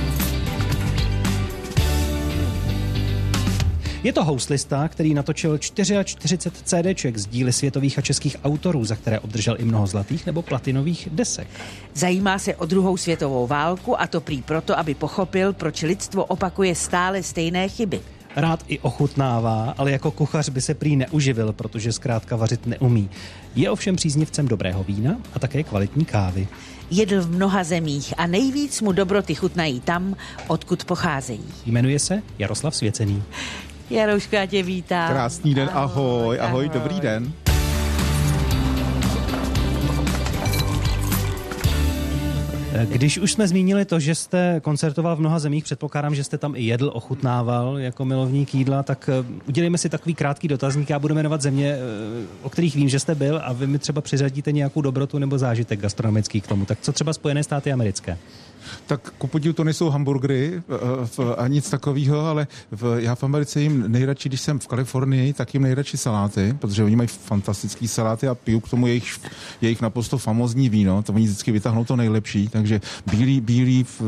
Je 4.04 4.14
to 4.14 4.24
houslista, 4.24 4.88
který 4.88 5.14
natočil 5.14 5.58
44 5.58 6.38
CDček 6.38 7.18
z 7.18 7.28
díly 7.28 7.54
světových 7.54 8.00
a 8.00 8.02
českých 8.02 8.38
autorů, 8.44 8.86
za 8.86 8.96
které 8.96 9.20
obdržel 9.20 9.56
i 9.60 9.66
mnoho 9.66 9.88
zlatých 9.88 10.26
nebo 10.26 10.42
platinových 10.42 11.10
desek. 11.12 11.48
Zajímá 11.94 12.40
se 12.40 12.56
o 12.56 12.66
druhou 12.66 12.98
světovou 12.98 13.48
válku 13.48 14.02
a 14.02 14.08
to 14.08 14.22
prý 14.22 14.42
proto, 14.42 14.80
aby 14.80 14.96
pochopil, 14.96 15.54
proč 15.54 15.82
lidstvo 15.82 16.26
opakuje 16.26 16.76
stále 16.76 17.24
stejné 17.24 17.70
chyby. 17.70 18.02
Rád 18.36 18.64
i 18.68 18.80
ochutnává, 18.80 19.74
ale 19.78 19.92
jako 19.92 20.12
kuchař 20.12 20.50
by 20.50 20.62
se 20.62 20.74
prý 20.74 20.96
neuživil, 20.96 21.54
protože 21.54 21.92
zkrátka 21.92 22.36
vařit 22.36 22.66
neumí. 22.66 23.10
Je 23.56 23.70
ovšem 23.72 23.96
příznivcem 23.96 24.48
dobrého 24.48 24.84
vína 24.84 25.18
a 25.34 25.40
také 25.40 25.64
kvalitní 25.64 26.06
kávy. 26.06 26.48
Jedl 26.92 27.22
v 27.22 27.32
mnoha 27.32 27.64
zemích 27.64 28.14
a 28.18 28.28
nejvíc 28.28 28.82
mu 28.82 28.92
dobroty 28.92 29.36
chutnají 29.36 29.80
tam, 29.80 30.16
odkud 30.48 30.86
pocházejí. 30.86 31.46
Jmenuje 31.66 32.00
se 32.00 32.22
Jaroslav 32.40 32.76
Svěcený. 32.76 33.24
Jarouška, 33.90 34.40
já 34.40 34.46
tě 34.46 34.64
vítám. 34.64 35.12
Krásný 35.12 35.56
den, 35.56 35.70
ahoj, 35.74 36.06
ahoj, 36.06 36.40
ahoj, 36.40 36.66
ahoj. 36.66 36.70
dobrý 36.70 37.00
den. 37.00 37.34
Když 42.86 43.18
už 43.18 43.32
jsme 43.32 43.48
zmínili 43.48 43.86
to, 43.86 44.00
že 44.00 44.16
jste 44.16 44.60
koncertoval 44.64 45.16
v 45.16 45.20
mnoha 45.20 45.40
zemích, 45.40 45.64
předpokládám, 45.64 46.16
že 46.16 46.24
jste 46.24 46.38
tam 46.38 46.56
i 46.56 46.64
jedl, 46.64 46.92
ochutnával 46.94 47.78
jako 47.78 48.06
milovník 48.06 48.56
jídla, 48.56 48.84
tak 48.84 49.10
eh, 49.10 49.26
udělejme 49.48 49.78
si 49.78 49.90
takový 49.90 50.16
krátký 50.16 50.48
dotazník. 50.48 50.90
Já 50.90 51.00
budu 51.00 51.16
jmenovat 51.16 51.42
země, 51.42 51.74
eh, 51.74 51.80
o 52.42 52.50
kterých 52.50 52.76
vím, 52.76 52.90
že 52.90 53.00
jste 53.00 53.16
byl 53.16 53.42
a 53.44 53.54
vy 53.54 53.68
mi 53.68 53.80
třeba 53.80 54.02
přiřadíte 54.02 54.52
nějakou 54.52 54.82
dobrotu 54.82 55.20
nebo 55.20 55.38
zážitek 55.38 55.80
gastronomický 55.80 56.42
k 56.42 56.48
tomu. 56.48 56.66
Tak 56.66 56.80
co 56.82 56.92
třeba 56.92 57.14
Spojené 57.14 57.44
státy 57.44 57.72
americké? 57.72 58.18
Tak 58.90 59.14
ku 59.18 59.28
podivu 59.28 59.54
to 59.54 59.64
nejsou 59.64 59.90
hamburgery 59.90 60.62
eh, 60.66 61.36
a 61.38 61.48
nic 61.48 61.70
takového, 61.70 62.26
ale 62.26 62.48
v, 62.72 62.98
já 63.00 63.16
v 63.16 63.24
Americe 63.24 63.62
jim 63.62 63.92
nejradši, 63.92 64.30
když 64.30 64.42
jsem 64.42 64.60
v 64.60 64.68
Kalifornii, 64.68 65.34
tak 65.34 65.54
jim 65.54 65.64
nejradši 65.64 65.98
saláty, 65.98 66.56
protože 66.60 66.84
oni 66.84 66.96
mají 66.96 67.08
fantastický 67.08 67.88
saláty 67.88 68.28
a 68.28 68.36
piju 68.36 68.60
k 68.60 68.70
tomu 68.70 68.88
jejich, 68.88 69.20
jejich 69.62 69.82
naprosto 69.82 70.18
famozní 70.18 70.70
víno, 70.70 71.04
to 71.04 71.14
oni 71.14 71.26
vždycky 71.26 71.52
vytáhnou 71.52 71.86
to 71.86 71.96
nejlepší, 71.96 72.48
takže 72.48 72.82
bílý, 73.12 73.42
bílý 73.42 73.84
v, 73.84 74.02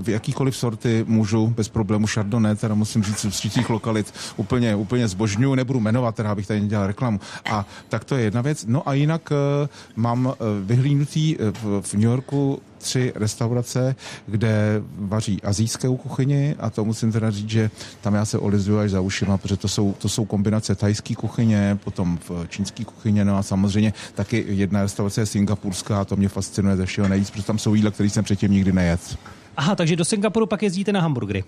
v 0.00 0.08
jakýkoliv 0.08 0.56
sorty 0.56 1.04
můžu 1.08 1.46
bez 1.46 1.68
problému 1.68 2.06
Chardonnay, 2.06 2.56
teda 2.56 2.74
musím 2.74 3.02
říct 3.02 3.18
z 3.18 3.24
určitých 3.24 3.70
lokalit 3.70 4.14
úplně, 4.36 4.76
úplně 4.76 5.08
zbožňuju, 5.08 5.54
nebudu 5.54 5.80
jmenovat, 5.80 6.14
teda 6.14 6.30
abych 6.30 6.46
tady 6.46 6.60
nedělal 6.60 6.86
reklamu. 6.86 7.20
A 7.50 7.66
tak 7.88 8.04
to 8.04 8.16
je 8.16 8.24
jedna 8.24 8.40
věc. 8.40 8.64
No 8.68 8.88
a 8.88 8.94
jinak 8.94 9.30
uh, 9.30 9.68
mám 9.96 10.34
vyhlídnutý 10.64 11.36
uh, 11.36 11.52
v, 11.52 11.82
v 11.82 11.94
New 11.94 12.10
Yorku 12.10 12.62
tři 12.84 13.12
restaurace, 13.14 13.96
kde 14.26 14.82
vaří 14.98 15.42
azijskou 15.42 15.96
kuchyni 15.96 16.54
a 16.58 16.70
to 16.70 16.84
musím 16.84 17.12
teda 17.12 17.30
říct, 17.30 17.50
že 17.50 17.70
tam 18.00 18.14
já 18.14 18.24
se 18.24 18.38
olizuju 18.38 18.78
až 18.78 18.90
za 18.90 19.00
ušima, 19.00 19.38
protože 19.38 19.56
to 19.56 19.68
jsou, 19.68 19.92
to 19.98 20.08
jsou 20.08 20.24
kombinace 20.24 20.74
tajské 20.74 21.14
kuchyně, 21.14 21.78
potom 21.84 22.18
v 22.28 22.46
čínské 22.48 22.84
kuchyně, 22.84 23.24
no 23.24 23.38
a 23.38 23.42
samozřejmě 23.42 23.92
taky 24.14 24.44
jedna 24.48 24.82
restaurace 24.82 25.20
je 25.20 25.26
singapurská 25.26 26.00
a 26.00 26.04
to 26.04 26.16
mě 26.16 26.28
fascinuje 26.28 26.76
ze 26.76 26.86
všeho 26.86 27.08
nejvíc, 27.08 27.30
protože 27.30 27.46
tam 27.46 27.58
jsou 27.58 27.74
jídla, 27.74 27.90
které 27.90 28.10
jsem 28.10 28.24
předtím 28.24 28.52
nikdy 28.52 28.72
nejedl. 28.72 29.16
Aha, 29.56 29.74
takže 29.74 29.96
do 29.96 30.04
Singapuru 30.04 30.46
pak 30.46 30.62
jezdíte 30.62 30.92
na 30.92 31.00
hamburgery. 31.00 31.44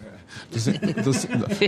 Do, 0.53 0.73
do, 1.05 1.13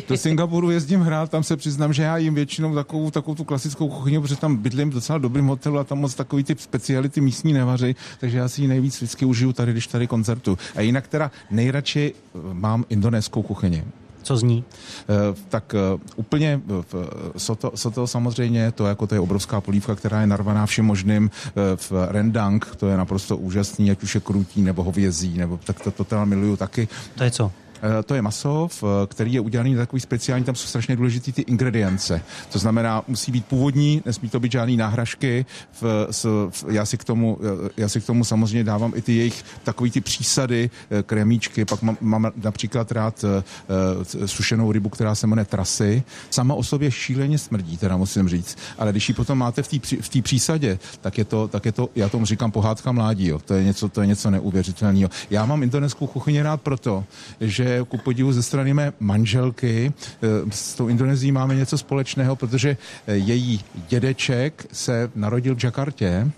do, 0.08 0.16
Singapuru 0.16 0.70
jezdím 0.70 1.00
hrát, 1.00 1.30
tam 1.30 1.42
se 1.42 1.56
přiznám, 1.56 1.92
že 1.92 2.02
já 2.02 2.16
jim 2.16 2.34
většinou 2.34 2.74
takovou, 2.74 3.10
takovou 3.10 3.34
tu 3.34 3.44
klasickou 3.44 3.88
kuchyni, 3.88 4.20
protože 4.20 4.36
tam 4.36 4.56
bydlím 4.56 4.90
v 4.90 4.94
docela 4.94 5.18
dobrým 5.18 5.46
hotelu 5.46 5.78
a 5.78 5.84
tam 5.84 5.98
moc 5.98 6.14
takový 6.14 6.44
ty 6.44 6.56
speciality 6.58 7.20
místní 7.20 7.52
nevaří, 7.52 7.96
takže 8.20 8.38
já 8.38 8.48
si 8.48 8.62
ji 8.62 8.68
nejvíc 8.68 8.96
vždycky 8.96 9.24
užiju 9.24 9.52
tady, 9.52 9.72
když 9.72 9.86
tady 9.86 10.06
koncertu. 10.06 10.58
A 10.76 10.80
jinak 10.80 11.08
teda 11.08 11.30
nejradši 11.50 12.14
eh, 12.14 12.38
mám 12.52 12.84
indonéskou 12.88 13.42
kuchyni. 13.42 13.84
Co 14.28 14.36
zní? 14.36 14.64
Eh, 15.08 15.34
tak 15.48 15.74
eh, 15.74 16.00
úplně 16.16 16.60
v 16.66 16.94
Soto, 17.36 17.72
Soto 17.74 18.06
samozřejmě, 18.06 18.72
to, 18.72 18.86
jako 18.86 19.06
to 19.06 19.14
je 19.14 19.20
obrovská 19.20 19.60
polívka, 19.60 19.94
která 19.94 20.20
je 20.20 20.26
narvaná 20.26 20.66
všem 20.66 20.84
možným. 20.84 21.30
V 21.76 21.92
Rendang, 22.08 22.76
to 22.76 22.88
je 22.88 22.96
naprosto 22.96 23.36
úžasný, 23.36 23.90
ať 23.90 24.02
už 24.02 24.14
je 24.14 24.20
krutí 24.20 24.62
nebo 24.62 24.82
hovězí, 24.84 25.38
nebo 25.38 25.60
tak 25.64 25.80
to, 25.80 25.90
to 25.90 26.04
teda 26.04 26.24
miluju 26.24 26.56
taky. 26.56 26.88
To 27.14 27.24
je 27.24 27.30
co? 27.30 27.52
Eh, 27.82 28.02
to 28.02 28.14
je 28.14 28.22
maso, 28.22 28.68
který 29.06 29.32
je 29.32 29.40
udělaný 29.40 29.74
na 29.74 29.82
takový 29.82 30.00
speciální, 30.00 30.44
tam 30.44 30.54
jsou 30.54 30.68
strašně 30.68 30.96
důležité 30.96 31.32
ty 31.32 31.42
ingredience. 31.42 32.22
To 32.52 32.58
znamená, 32.58 33.02
musí 33.08 33.32
být 33.32 33.46
původní, 33.46 34.02
nesmí 34.06 34.28
to 34.28 34.40
být 34.40 34.52
žádný 34.52 34.76
náhražky. 34.76 35.46
V, 35.80 36.06
s, 36.10 36.48
v, 36.50 36.64
já, 36.68 36.86
si 36.86 36.98
k 36.98 37.04
tomu, 37.04 37.38
eh, 37.66 37.70
já 37.76 37.88
si 37.88 38.00
k 38.00 38.06
tomu 38.06 38.24
samozřejmě 38.24 38.64
dávám 38.64 38.92
i 38.96 39.02
ty 39.02 39.16
jejich 39.16 39.44
takový 39.64 39.90
ty 39.90 40.00
přísady, 40.00 40.70
eh, 40.90 41.02
kremíčky, 41.02 41.64
pak 41.64 41.82
mám, 41.82 41.96
mám 42.00 42.32
například 42.36 42.92
rád 42.92 43.24
uh, 43.24 44.26
sušenou 44.26 44.72
rybu, 44.72 44.88
která 44.88 45.14
se 45.14 45.26
jmenuje 45.26 45.44
trasy. 45.44 46.02
Sama 46.30 46.54
o 46.54 46.62
sobě 46.62 46.90
šíleně 46.90 47.38
smrdí, 47.38 47.76
teda 47.76 47.96
musím 47.96 48.28
říct. 48.28 48.58
Ale 48.78 48.90
když 48.90 49.08
ji 49.08 49.14
potom 49.14 49.38
máte 49.38 49.62
v 50.00 50.08
té 50.08 50.22
přísadě, 50.22 50.78
tak 51.00 51.18
je, 51.18 51.24
to, 51.24 51.48
tak 51.48 51.64
je 51.66 51.72
to, 51.72 51.88
já 51.96 52.08
tomu 52.08 52.26
říkám 52.26 52.50
pohádka 52.50 52.92
mládí. 52.92 53.26
Jo. 53.26 53.38
To 53.38 53.54
je 53.54 53.64
něco, 53.64 53.88
to 53.88 54.00
je 54.00 54.06
něco 54.06 54.30
neuvěřitelného. 54.30 55.10
Já 55.30 55.46
mám 55.46 55.62
indonéskou 55.62 56.06
kuchyni 56.06 56.42
rád 56.42 56.60
proto, 56.60 57.04
že 57.40 57.67
ku 57.88 57.98
podivu 57.98 58.32
ze 58.32 58.42
strany 58.42 58.74
mé 58.74 58.92
manželky. 59.00 59.92
Eh, 59.92 60.28
s 60.50 60.74
tou 60.74 60.88
Indonésií 60.88 61.32
máme 61.32 61.54
něco 61.54 61.78
společného, 61.78 62.36
protože 62.36 62.76
eh, 63.06 63.14
její 63.16 63.60
dědeček 63.88 64.66
se 64.72 65.10
narodil 65.14 65.54
v 65.54 65.64
Jakartě 65.64 66.30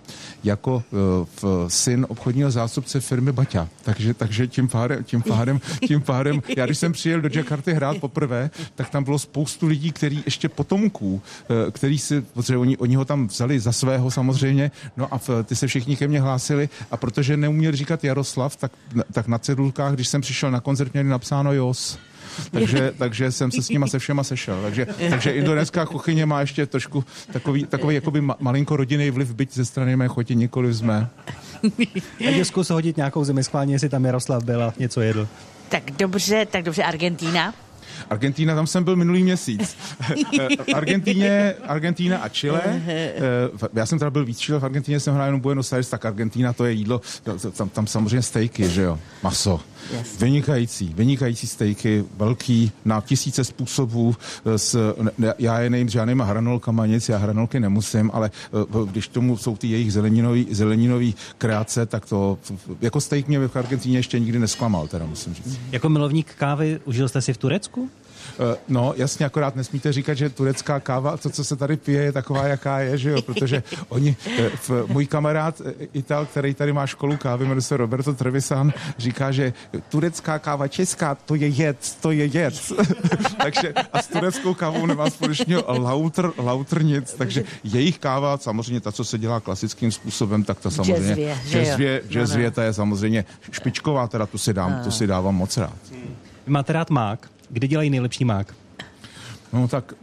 jako 0.45 0.83
eh, 0.87 0.97
v 1.43 1.67
syn 1.69 2.07
obchodního 2.09 2.51
zástupce 2.51 3.01
firmy 3.01 3.33
Baťa. 3.33 3.69
Takže, 3.83 4.15
takže 4.15 4.47
tím 4.47 4.69
pádem, 4.69 5.05
tím 5.05 5.23
pádem, 5.23 5.61
tím 5.87 6.03
pádem, 6.03 6.43
já 6.57 6.67
když 6.67 6.79
jsem 6.79 6.93
přijel 6.93 7.21
do 7.21 7.29
Jakarty 7.33 7.73
hrát 7.73 7.99
poprvé, 7.99 8.51
tak 8.75 8.91
tam 8.91 9.05
bylo 9.05 9.19
spoustu 9.19 9.67
lidí, 9.67 9.93
který 9.93 10.23
ještě 10.25 10.49
potomků, 10.49 11.23
který 11.71 11.99
si, 11.99 12.21
protože 12.21 12.57
oni, 12.57 12.77
oni 12.77 12.95
ho 12.95 13.05
tam 13.05 13.27
vzali 13.27 13.61
za 13.61 13.73
svého 13.73 14.11
samozřejmě, 14.11 14.71
no 14.97 15.15
a 15.15 15.19
v, 15.19 15.31
ty 15.45 15.57
se 15.57 15.67
všichni 15.67 15.97
ke 15.97 16.09
mně 16.09 16.21
hlásili 16.21 16.69
a 16.91 16.97
protože 16.97 17.37
neuměl 17.37 17.73
říkat 17.73 18.05
Jaroslav, 18.05 18.57
tak, 18.57 18.73
tak 19.13 19.29
na 19.29 19.39
cedulkách, 19.39 19.95
když 19.95 20.09
jsem 20.09 20.21
přišel 20.21 20.51
na 20.51 20.61
koncert, 20.61 20.93
měli 20.93 21.09
napsáno 21.09 21.53
Jos. 21.53 21.99
Takže, 22.51 22.93
takže 22.99 23.33
jsem 23.33 23.51
se 23.51 23.63
s 23.63 23.69
nima 23.69 23.87
se 23.87 23.99
všema 23.99 24.25
sešel. 24.25 24.63
Takže, 24.63 24.87
takže 25.11 25.31
indonéská 25.31 25.87
kuchyně 25.87 26.27
má 26.27 26.41
ještě 26.41 26.67
trošku 26.67 27.05
takový, 27.33 27.65
takový 27.67 27.95
jakoby 27.95 28.23
malinko 28.39 28.77
rodinný 28.77 29.11
vliv, 29.11 29.35
byť 29.35 29.55
ze 29.55 29.65
strany 29.65 29.97
mé 29.97 30.09
chotě 30.09 30.35
nikoli 30.35 30.75
jsme. 30.75 31.09
Tak 32.25 32.35
zkus 32.43 32.71
hodit 32.71 32.97
nějakou 32.97 33.25
zemi 33.25 33.45
schválně, 33.45 33.75
jestli 33.75 33.89
tam 33.89 34.05
Jaroslav 34.05 34.45
byl 34.45 34.63
a 34.63 34.75
něco 34.79 35.01
jedl. 35.01 35.29
Tak 35.69 35.91
dobře, 35.91 36.47
tak 36.47 36.63
dobře, 36.65 36.83
Argentína. 36.83 37.55
Argentína, 38.11 38.55
tam 38.55 38.67
jsem 38.67 38.85
byl 38.85 38.97
minulý 38.97 39.23
měsíc. 39.23 39.77
Argentíně, 40.75 41.55
Argentína 41.67 42.19
a 42.19 42.29
Chile. 42.29 42.61
Eh, 42.65 43.21
já 43.73 43.87
jsem 43.87 43.99
teda 43.99 44.11
byl 44.11 44.25
víc 44.25 44.39
Chile, 44.39 44.59
v 44.61 44.65
Argentíně 44.65 45.01
jsem 45.01 45.15
hrál 45.15 45.27
jenom 45.27 45.41
Buenos 45.41 45.73
Aires, 45.73 45.89
tak 45.89 46.05
Argentína 46.05 46.53
to 46.53 46.65
je 46.65 46.73
jídlo, 46.73 47.01
tam, 47.57 47.69
tam 47.69 47.87
samozřejmě 47.87 48.23
stejky, 48.23 48.69
že 48.69 48.83
jo, 48.83 48.99
maso. 49.23 49.61
Yes. 49.93 50.19
Vynikající, 50.19 50.93
vynikající 50.95 51.47
stejky, 51.47 52.05
velký, 52.17 52.73
na 52.85 53.01
tisíce 53.01 53.45
způsobů. 53.45 54.17
Eh, 54.45 54.59
s, 54.59 54.95
ne, 55.19 55.35
já 55.39 55.61
je 55.61 55.71
nejím 55.71 55.89
žádnýma 55.89 56.25
hranolkama 56.25 56.87
nic, 56.87 57.09
já 57.09 57.19
hranolky 57.19 57.61
nemusím, 57.61 58.11
ale 58.15 58.31
eh, 58.47 58.87
když 58.91 59.09
tomu 59.09 59.37
jsou 59.37 59.57
ty 59.57 59.67
jejich 59.69 59.93
zeleninový, 59.93 60.47
zeleninový 60.51 61.15
kreace, 61.39 61.87
tak 61.87 62.07
to 62.07 62.39
jako 62.81 63.01
steak 63.01 63.29
mě 63.29 63.49
v 63.49 63.57
Argentíně 63.57 63.99
ještě 63.99 64.19
nikdy 64.19 64.39
nesklamal, 64.39 64.89
teda 64.89 65.07
musím 65.07 65.35
říct. 65.35 65.59
Jako 65.73 65.89
milovník 65.89 66.35
kávy 66.35 66.81
užil 66.85 67.09
jste 67.09 67.23
si 67.23 67.33
v 67.33 67.37
Turecku? 67.39 67.91
Eh, 68.39 68.57
no, 68.69 68.95
jasně, 68.97 69.27
akorát 69.27 69.57
nesmíte 69.57 69.93
říkat, 69.93 70.15
že 70.15 70.31
turecká 70.31 70.81
káva, 70.81 71.17
to, 71.17 71.31
co 71.31 71.45
se 71.45 71.57
tady 71.57 71.77
pije, 71.77 72.03
je 72.03 72.13
taková, 72.13 72.47
jaká 72.47 72.81
je, 72.81 72.99
že 72.99 73.11
jo, 73.11 73.23
protože 73.23 73.63
oni, 73.89 74.17
eh, 74.39 74.51
v, 74.55 74.87
můj 74.89 75.07
kamarád 75.07 75.61
eh, 75.61 75.87
Ital, 75.93 76.27
který 76.27 76.55
tady 76.55 76.73
má 76.73 76.87
školu 76.87 77.17
kávy, 77.17 77.45
jmenuje 77.45 77.63
se 77.63 77.77
Roberto 77.77 78.15
Trevisan, 78.15 78.73
říká, 78.99 79.33
že 79.33 79.53
turecká 79.89 80.39
káva 80.39 80.69
česká, 80.69 81.15
to 81.15 81.35
je 81.35 81.49
jed, 81.49 81.97
to 82.01 82.11
je 82.11 82.25
jed. 82.25 82.55
takže 83.43 83.73
a 83.93 84.03
s 84.03 84.07
tureckou 84.07 84.55
kávou 84.55 84.87
nemá 84.87 85.11
společného 85.11 85.65
lautr, 85.69 86.33
lautr 86.39 86.83
nic, 86.83 87.15
takže 87.15 87.45
jejich 87.65 87.99
káva, 87.99 88.39
samozřejmě 88.39 88.81
ta, 88.81 88.93
co 88.93 89.05
se 89.05 89.19
dělá 89.19 89.41
klasickým 89.41 89.93
způsobem, 89.93 90.45
tak 90.45 90.61
ta 90.61 90.71
samozřejmě 90.71 91.09
jazzvě, 91.09 91.39
jazzvě, 91.51 92.03
jazzvě 92.09 92.45
no, 92.45 92.51
no. 92.51 92.55
ta 92.55 92.63
je 92.65 92.73
samozřejmě 92.73 93.25
špičková, 93.53 94.09
teda 94.09 94.27
tu 94.27 94.39
si, 94.39 94.53
dám, 94.53 94.81
tu 94.85 94.91
si 94.91 95.07
dávám 95.07 95.35
moc 95.35 95.57
rád. 95.57 95.77
Máte 96.47 96.73
rád 96.73 96.91
mák? 96.91 97.29
Kde 97.51 97.69
dělají 97.69 97.91
nejlepší 97.91 98.25
mák? 98.25 98.55
No 99.53 99.69
tak 99.69 99.95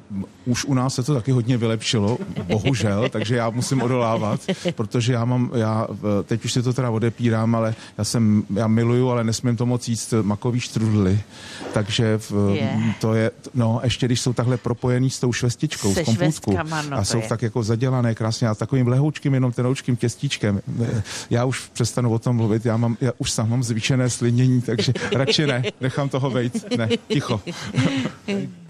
už 0.45 0.65
u 0.65 0.73
nás 0.73 0.95
se 0.95 1.03
to 1.03 1.13
taky 1.13 1.31
hodně 1.31 1.57
vylepšilo, 1.57 2.17
bohužel, 2.43 3.09
takže 3.11 3.35
já 3.35 3.49
musím 3.49 3.81
odolávat, 3.81 4.41
protože 4.75 5.13
já 5.13 5.25
mám, 5.25 5.51
já 5.55 5.87
teď 6.23 6.45
už 6.45 6.53
si 6.53 6.61
to 6.63 6.73
teda 6.73 6.89
odepírám, 6.89 7.55
ale 7.55 7.75
já 7.97 8.03
jsem, 8.03 8.43
já 8.53 8.67
miluju, 8.67 9.09
ale 9.09 9.23
nesmím 9.23 9.57
to 9.57 9.65
moc 9.65 9.87
jíst 9.87 10.13
makový 10.21 10.59
štrudly, 10.59 11.19
takže 11.73 12.17
v, 12.17 12.31
yeah. 12.53 12.99
to 13.01 13.13
je, 13.13 13.31
no 13.53 13.79
ještě 13.83 14.05
když 14.05 14.21
jsou 14.21 14.33
takhle 14.33 14.57
propojený 14.57 15.09
s 15.09 15.19
tou 15.19 15.33
švestičkou, 15.33 15.93
Se 15.93 16.01
s 16.01 16.05
kompůtku 16.05 16.57
no, 16.89 16.97
a 16.97 17.03
jsou 17.03 17.17
je. 17.17 17.27
tak 17.27 17.41
jako 17.41 17.63
zadělané 17.63 18.15
krásně 18.15 18.47
a 18.47 18.55
takovým 18.55 18.87
lehoučkým, 18.87 19.33
jenom 19.33 19.51
tenoučkým 19.51 19.95
těstíčkem. 19.95 20.61
Já 21.29 21.45
už 21.45 21.69
přestanu 21.73 22.13
o 22.13 22.19
tom 22.19 22.35
mluvit, 22.35 22.65
já, 22.65 22.77
mám, 22.77 22.97
já 23.01 23.11
už 23.17 23.31
sám 23.31 23.49
mám 23.49 23.63
zvýšené 23.63 24.09
slinění, 24.09 24.61
takže 24.61 24.93
radši 25.13 25.47
ne, 25.47 25.63
nechám 25.81 26.09
toho 26.09 26.29
vejít, 26.29 26.65
ne, 26.77 26.89
ticho. 27.07 27.41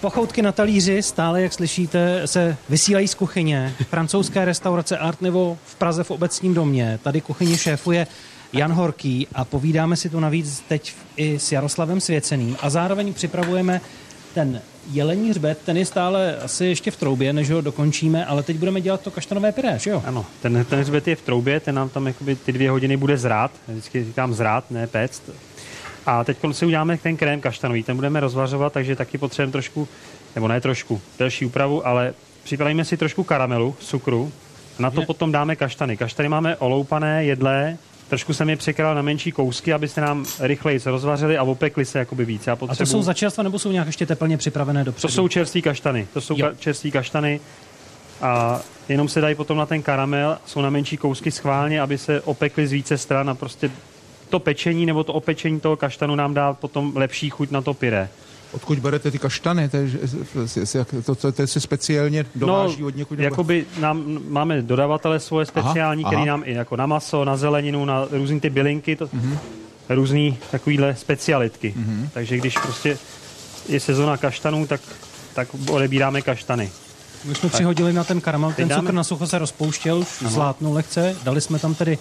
Pochoutky 0.00 0.42
na 0.42 0.52
talíři 0.52 1.02
stále, 1.02 1.42
jak 1.42 1.52
slyšíte, 1.52 2.26
se 2.26 2.56
vysílají 2.68 3.08
z 3.08 3.14
kuchyně. 3.14 3.74
Francouzské 3.88 4.44
restaurace 4.44 4.98
Art 4.98 5.22
nebo 5.22 5.58
v 5.64 5.74
Praze 5.74 6.04
v 6.04 6.10
obecním 6.10 6.54
domě. 6.54 6.98
Tady 7.02 7.20
kuchyni 7.20 7.58
šéfuje 7.58 8.06
Jan 8.52 8.72
Horký 8.72 9.26
a 9.34 9.44
povídáme 9.44 9.96
si 9.96 10.10
tu 10.10 10.20
navíc 10.20 10.62
teď 10.68 10.94
i 11.16 11.38
s 11.38 11.52
Jaroslavem 11.52 12.00
Svěceným 12.00 12.56
a 12.60 12.70
zároveň 12.70 13.14
připravujeme 13.14 13.80
ten 14.34 14.62
jelení 14.92 15.30
hřbet, 15.30 15.58
ten 15.64 15.76
je 15.76 15.86
stále 15.86 16.36
asi 16.36 16.64
ještě 16.64 16.90
v 16.90 16.96
troubě, 16.96 17.32
než 17.32 17.50
ho 17.50 17.60
dokončíme, 17.60 18.26
ale 18.26 18.42
teď 18.42 18.56
budeme 18.56 18.80
dělat 18.80 19.00
to 19.00 19.10
kaštanové 19.10 19.52
pyré, 19.52 19.78
že 19.78 19.90
jo? 19.90 20.02
Ano, 20.06 20.26
ten, 20.42 20.66
ten 20.68 20.80
hřbet 20.80 21.08
je 21.08 21.16
v 21.16 21.22
troubě, 21.22 21.60
ten 21.60 21.74
nám 21.74 21.88
tam 21.88 22.06
jakoby 22.06 22.36
ty 22.36 22.52
dvě 22.52 22.70
hodiny 22.70 22.96
bude 22.96 23.18
zrát, 23.18 23.50
vždycky 23.68 24.04
říkám 24.04 24.34
zrát, 24.34 24.70
ne 24.70 24.86
péct, 24.86 25.22
a 26.10 26.24
teď 26.24 26.38
si 26.52 26.66
uděláme 26.66 26.98
ten 26.98 27.16
krém 27.16 27.40
kaštanový, 27.40 27.82
ten 27.82 27.96
budeme 27.96 28.20
rozvařovat, 28.20 28.72
takže 28.72 28.96
taky 28.96 29.18
potřebujeme 29.18 29.52
trošku, 29.52 29.88
nebo 30.34 30.48
ne 30.48 30.60
trošku, 30.60 31.00
delší 31.18 31.46
úpravu, 31.46 31.86
ale 31.86 32.14
připravíme 32.42 32.84
si 32.84 32.96
trošku 32.96 33.24
karamelu, 33.24 33.76
cukru, 33.78 34.32
na 34.78 34.90
to 34.90 35.02
potom 35.02 35.32
dáme 35.32 35.56
kaštany. 35.56 35.96
Kaštany 35.96 36.28
máme 36.28 36.56
oloupané, 36.56 37.24
jedlé, 37.24 37.76
trošku 38.08 38.34
jsem 38.34 38.50
je 38.50 38.56
překral 38.56 38.94
na 38.94 39.02
menší 39.02 39.32
kousky, 39.32 39.72
aby 39.72 39.88
se 39.88 40.00
nám 40.00 40.26
rychleji 40.40 40.80
rozvařili 40.84 41.38
a 41.38 41.42
opekli 41.42 41.84
se 41.84 41.98
jakoby 41.98 42.24
víc. 42.24 42.46
Já 42.46 42.56
potřebuji... 42.56 42.82
A 42.82 42.86
to 42.86 42.86
jsou 42.86 43.02
za 43.02 43.14
čerstva 43.14 43.44
nebo 43.44 43.58
jsou 43.58 43.72
nějak 43.72 43.86
ještě 43.86 44.06
teplně 44.06 44.36
připravené 44.36 44.84
dopředu? 44.84 45.08
To 45.08 45.14
jsou 45.14 45.28
čerství 45.28 45.62
kaštany. 45.62 46.06
To 46.12 46.20
jsou 46.20 46.34
ka- 46.34 46.54
čerství 46.58 46.90
kaštany 46.90 47.40
a 48.22 48.60
jenom 48.88 49.08
se 49.08 49.20
dají 49.20 49.34
potom 49.34 49.58
na 49.58 49.66
ten 49.66 49.82
karamel, 49.82 50.38
jsou 50.46 50.60
na 50.60 50.70
menší 50.70 50.96
kousky 50.96 51.30
schválně, 51.30 51.80
aby 51.80 51.98
se 51.98 52.20
opekly 52.20 52.66
z 52.66 52.72
více 52.72 52.98
stran 52.98 53.30
a 53.30 53.34
prostě 53.34 53.70
to 54.30 54.38
pečení 54.38 54.86
nebo 54.86 55.04
to 55.04 55.12
opečení 55.12 55.60
toho 55.60 55.76
kaštanu 55.76 56.14
nám 56.14 56.34
dá 56.34 56.52
potom 56.52 56.96
lepší 56.96 57.30
chuť 57.30 57.50
na 57.50 57.62
to 57.62 57.74
pyré. 57.74 58.08
Odkud 58.52 58.78
berete 58.78 59.10
ty 59.10 59.18
kaštany? 59.18 59.68
To 59.68 59.76
je, 59.76 59.88
to, 61.06 61.14
to, 61.14 61.32
to 61.32 61.42
je 61.42 61.46
se 61.46 61.60
speciálně 61.60 62.26
dováží 62.34 62.82
no, 62.82 62.86
od 62.86 62.96
někud? 62.96 63.18
Jakoby 63.18 63.66
nám, 63.78 64.18
máme 64.28 64.62
dodavatele 64.62 65.20
svoje 65.20 65.46
speciální, 65.46 66.04
aha, 66.04 66.10
který 66.10 66.22
aha. 66.22 66.26
nám 66.26 66.42
i 66.46 66.52
jako 66.52 66.76
na 66.76 66.86
maso, 66.86 67.24
na 67.24 67.36
zeleninu, 67.36 67.84
na 67.84 68.08
různé 68.10 68.40
ty 68.40 68.50
bylinky, 68.50 68.96
to, 68.96 69.06
mm-hmm. 69.06 69.38
různé 69.88 70.30
takovýhle 70.50 70.94
specialitky. 70.94 71.74
Mm-hmm. 71.78 72.08
Takže 72.12 72.36
když 72.36 72.58
prostě 72.58 72.98
je 73.68 73.80
sezona 73.80 74.16
kaštanů, 74.16 74.66
tak, 74.66 74.80
tak 75.34 75.48
odebíráme 75.70 76.22
kaštany. 76.22 76.70
My 77.24 77.34
jsme 77.34 77.48
tak. 77.48 77.52
přihodili 77.52 77.92
na 77.92 78.04
ten 78.04 78.20
karamel, 78.20 78.52
ten 78.52 78.68
dáme... 78.68 78.82
cukr 78.82 78.94
na 78.94 79.04
sucho 79.04 79.26
se 79.26 79.38
rozpouštěl, 79.38 80.04
no. 80.22 80.30
zlátnul 80.30 80.74
lehce, 80.74 81.16
dali 81.22 81.40
jsme 81.40 81.58
tam 81.58 81.74
tedy... 81.74 81.98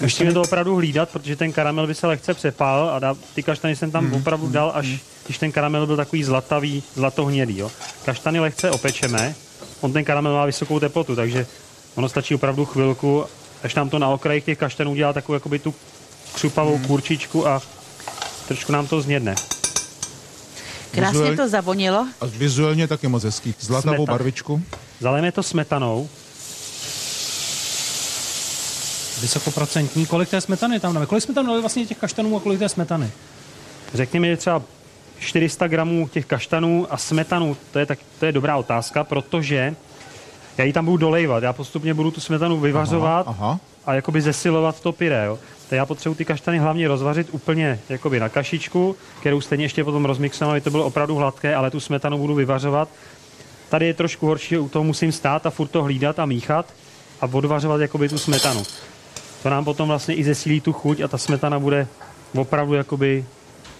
Musíme 0.00 0.32
to 0.32 0.42
opravdu 0.42 0.76
hlídat, 0.76 1.10
protože 1.10 1.36
ten 1.36 1.52
karamel 1.52 1.86
by 1.86 1.94
se 1.94 2.06
lehce 2.06 2.34
přepál 2.34 2.90
a 2.90 2.98
dá, 2.98 3.14
ty 3.34 3.42
kaštany 3.42 3.76
jsem 3.76 3.90
tam 3.90 4.04
mm. 4.06 4.14
opravdu 4.14 4.48
dal, 4.48 4.72
až 4.74 4.86
mm. 4.86 4.98
když 5.24 5.38
ten 5.38 5.52
karamel 5.52 5.86
byl 5.86 5.96
takový 5.96 6.24
zlatavý, 6.24 6.82
zlatohnědý. 6.94 7.58
Jo. 7.58 7.70
Kaštany 8.04 8.40
lehce 8.40 8.70
opečeme, 8.70 9.34
on 9.80 9.92
ten 9.92 10.04
karamel 10.04 10.34
má 10.34 10.46
vysokou 10.46 10.80
teplotu, 10.80 11.16
takže 11.16 11.46
ono 11.94 12.08
stačí 12.08 12.34
opravdu 12.34 12.64
chvilku, 12.64 13.24
až 13.62 13.74
nám 13.74 13.88
to 13.88 13.98
na 13.98 14.08
okraji 14.08 14.40
těch 14.40 14.58
kaštanů 14.58 14.90
udělá 14.90 15.12
takovou 15.12 15.34
jakoby 15.34 15.58
tu 15.58 15.74
křupavou 16.34 16.78
mm. 16.78 16.84
kurčičku 16.84 17.48
a 17.48 17.62
trošku 18.48 18.72
nám 18.72 18.86
to 18.86 19.00
znědne. 19.00 19.34
Krásně 20.92 21.18
Vizuál- 21.20 21.36
to 21.36 21.48
zavonilo. 21.48 22.06
A 22.20 22.26
vizuálně 22.26 22.88
taky 22.88 23.08
moc 23.08 23.24
hezký. 23.24 23.54
Zlatavou 23.60 23.94
Smetana. 23.96 24.12
barvičku. 24.18 24.62
Zalejeme 25.00 25.32
to 25.32 25.42
smetanou. 25.42 26.08
Vysokoprocentní. 29.22 30.06
Kolik 30.06 30.28
té 30.28 30.40
smetany 30.40 30.80
tam 30.80 30.94
dáme? 30.94 31.06
Kolik 31.06 31.24
jsme 31.24 31.34
tam 31.34 31.46
dali 31.46 31.60
vlastně 31.60 31.86
těch 31.86 31.98
kaštanů 31.98 32.36
a 32.36 32.40
kolik 32.40 32.58
té 32.58 32.68
smetany? 32.68 33.10
Řekněme, 33.94 34.28
že 34.28 34.36
třeba 34.36 34.62
400 35.18 35.68
gramů 35.68 36.08
těch 36.08 36.26
kaštanů 36.26 36.86
a 36.90 36.96
smetanu, 36.96 37.56
to 37.72 37.78
je, 37.78 37.86
tak, 37.86 37.98
to 38.18 38.26
je 38.26 38.32
dobrá 38.32 38.56
otázka, 38.56 39.04
protože 39.04 39.74
já 40.58 40.64
ji 40.64 40.72
tam 40.72 40.84
budu 40.84 40.96
dolejvat. 40.96 41.42
Já 41.42 41.52
postupně 41.52 41.94
budu 41.94 42.10
tu 42.10 42.20
smetanu 42.20 42.60
vyvařovat 42.60 43.26
Aha, 43.28 43.36
aha. 43.46 43.60
a 43.86 43.94
jakoby 43.94 44.22
zesilovat 44.22 44.80
to 44.80 44.92
pyré. 44.92 45.24
Jo. 45.26 45.38
Tak 45.72 45.76
já 45.76 45.86
potřebuji 45.86 46.14
ty 46.14 46.24
kaštany 46.24 46.58
hlavně 46.58 46.88
rozvařit 46.88 47.28
úplně 47.30 47.80
jakoby 47.88 48.20
na 48.20 48.28
kašičku, 48.28 48.96
kterou 49.20 49.40
stejně 49.40 49.64
ještě 49.64 49.84
potom 49.84 50.04
rozmixujeme, 50.04 50.52
aby 50.52 50.60
to 50.60 50.70
bylo 50.70 50.84
opravdu 50.84 51.16
hladké, 51.16 51.54
ale 51.54 51.70
tu 51.70 51.80
smetanu 51.80 52.18
budu 52.18 52.34
vyvařovat. 52.34 52.88
Tady 53.68 53.86
je 53.86 53.94
trošku 53.94 54.26
horší, 54.26 54.58
u 54.58 54.68
toho 54.68 54.84
musím 54.84 55.12
stát 55.12 55.46
a 55.46 55.50
furt 55.50 55.68
to 55.68 55.82
hlídat 55.82 56.18
a 56.18 56.26
míchat 56.26 56.66
a 57.20 57.28
odvařovat 57.32 57.80
jakoby 57.80 58.08
tu 58.08 58.18
smetanu. 58.18 58.62
To 59.42 59.50
nám 59.50 59.64
potom 59.64 59.88
vlastně 59.88 60.14
i 60.14 60.24
zesílí 60.24 60.60
tu 60.60 60.72
chuť 60.72 61.00
a 61.00 61.08
ta 61.08 61.18
smetana 61.18 61.58
bude 61.58 61.86
opravdu 62.36 62.74
jakoby 62.74 63.24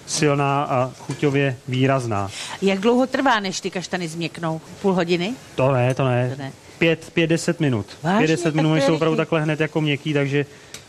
silná 0.06 0.62
a 0.64 0.90
chuťově 0.98 1.56
výrazná. 1.68 2.30
Jak 2.62 2.78
dlouho 2.80 3.06
trvá, 3.06 3.40
než 3.40 3.60
ty 3.60 3.70
kaštany 3.70 4.08
změknou? 4.08 4.60
Půl 4.82 4.92
hodiny? 4.92 5.34
To 5.54 5.72
ne, 5.72 5.94
to 5.94 6.04
ne. 6.04 6.30
To 6.36 6.42
ne. 6.42 6.52
Pět, 6.78 7.10
pět, 7.14 7.26
deset 7.26 7.60
minut. 7.60 7.86
Vážně? 8.02 8.18
Pět, 8.18 8.30
deset 8.30 8.54
minut 8.54 8.82
jsou 8.82 8.94
opravdu 8.94 9.16
takhle 9.16 9.42
hned 9.42 9.60
jako 9.60 9.80
měkký, 9.80 10.12
takže, 10.12 10.46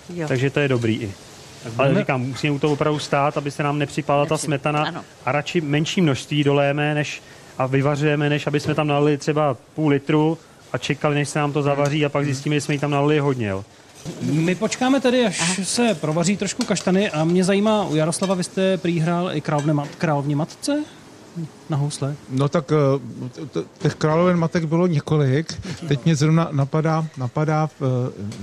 Jo. 0.10 0.28
takže 0.28 0.50
to 0.50 0.60
je 0.60 0.68
dobrý 0.68 0.96
i. 0.96 1.12
Ale 1.78 1.96
říkám, 1.96 2.22
musíme 2.22 2.54
u 2.54 2.60
toho 2.60 2.74
opravdu 2.74 3.00
stát, 3.00 3.38
aby 3.38 3.52
se 3.52 3.64
nám 3.64 3.80
nepřipala 3.80 4.26
ta 4.26 4.38
smetana 4.38 4.84
ano. 4.84 5.04
a 5.26 5.32
radši 5.32 5.62
menší 5.62 6.02
množství 6.02 6.44
dolejeme 6.44 6.94
než, 6.94 7.22
a 7.58 7.66
vyvařujeme, 7.66 8.30
než 8.30 8.48
aby 8.48 8.60
jsme 8.60 8.76
tam 8.76 8.88
nalili 8.88 9.18
třeba 9.18 9.58
půl 9.76 9.90
litru 9.90 10.38
a 10.74 10.78
čekali, 10.78 11.16
než 11.16 11.30
se 11.30 11.40
nám 11.40 11.54
to 11.54 11.62
zavaří 11.62 12.06
a 12.06 12.10
pak 12.10 12.26
zjistíme, 12.26 12.56
že 12.56 12.62
jsme 12.62 12.74
jí 12.74 12.80
tam 12.80 12.92
nalili 12.92 13.20
hodně. 13.20 13.48
Jo. 13.48 13.66
My 14.22 14.56
počkáme 14.56 15.00
tedy, 15.00 15.26
až 15.26 15.60
se 15.64 15.96
provaří 15.96 16.38
trošku 16.38 16.66
kaštany 16.66 17.10
a 17.10 17.24
mě 17.24 17.44
zajímá, 17.44 17.86
u 17.86 17.96
Jaroslava 17.96 18.36
vy 18.36 18.44
jste 18.44 18.78
prý 18.78 19.00
hrál 19.00 19.30
i 19.34 19.42
královně, 19.42 19.74
mat, 19.74 19.88
královně 19.98 20.36
matce 20.36 20.84
na 21.74 21.80
housle. 21.80 22.15
No 22.30 22.50
tak 22.50 22.72
eh, 22.72 23.62
těch 23.77 23.96
královen 23.96 24.38
matek 24.38 24.65
bylo 24.65 24.88
několik. 24.88 25.53
Teď 25.88 26.06
mě 26.06 26.15
zrovna 26.15 26.50
napadá, 26.51 27.06
napadá 27.18 27.70
eh, 27.70 27.86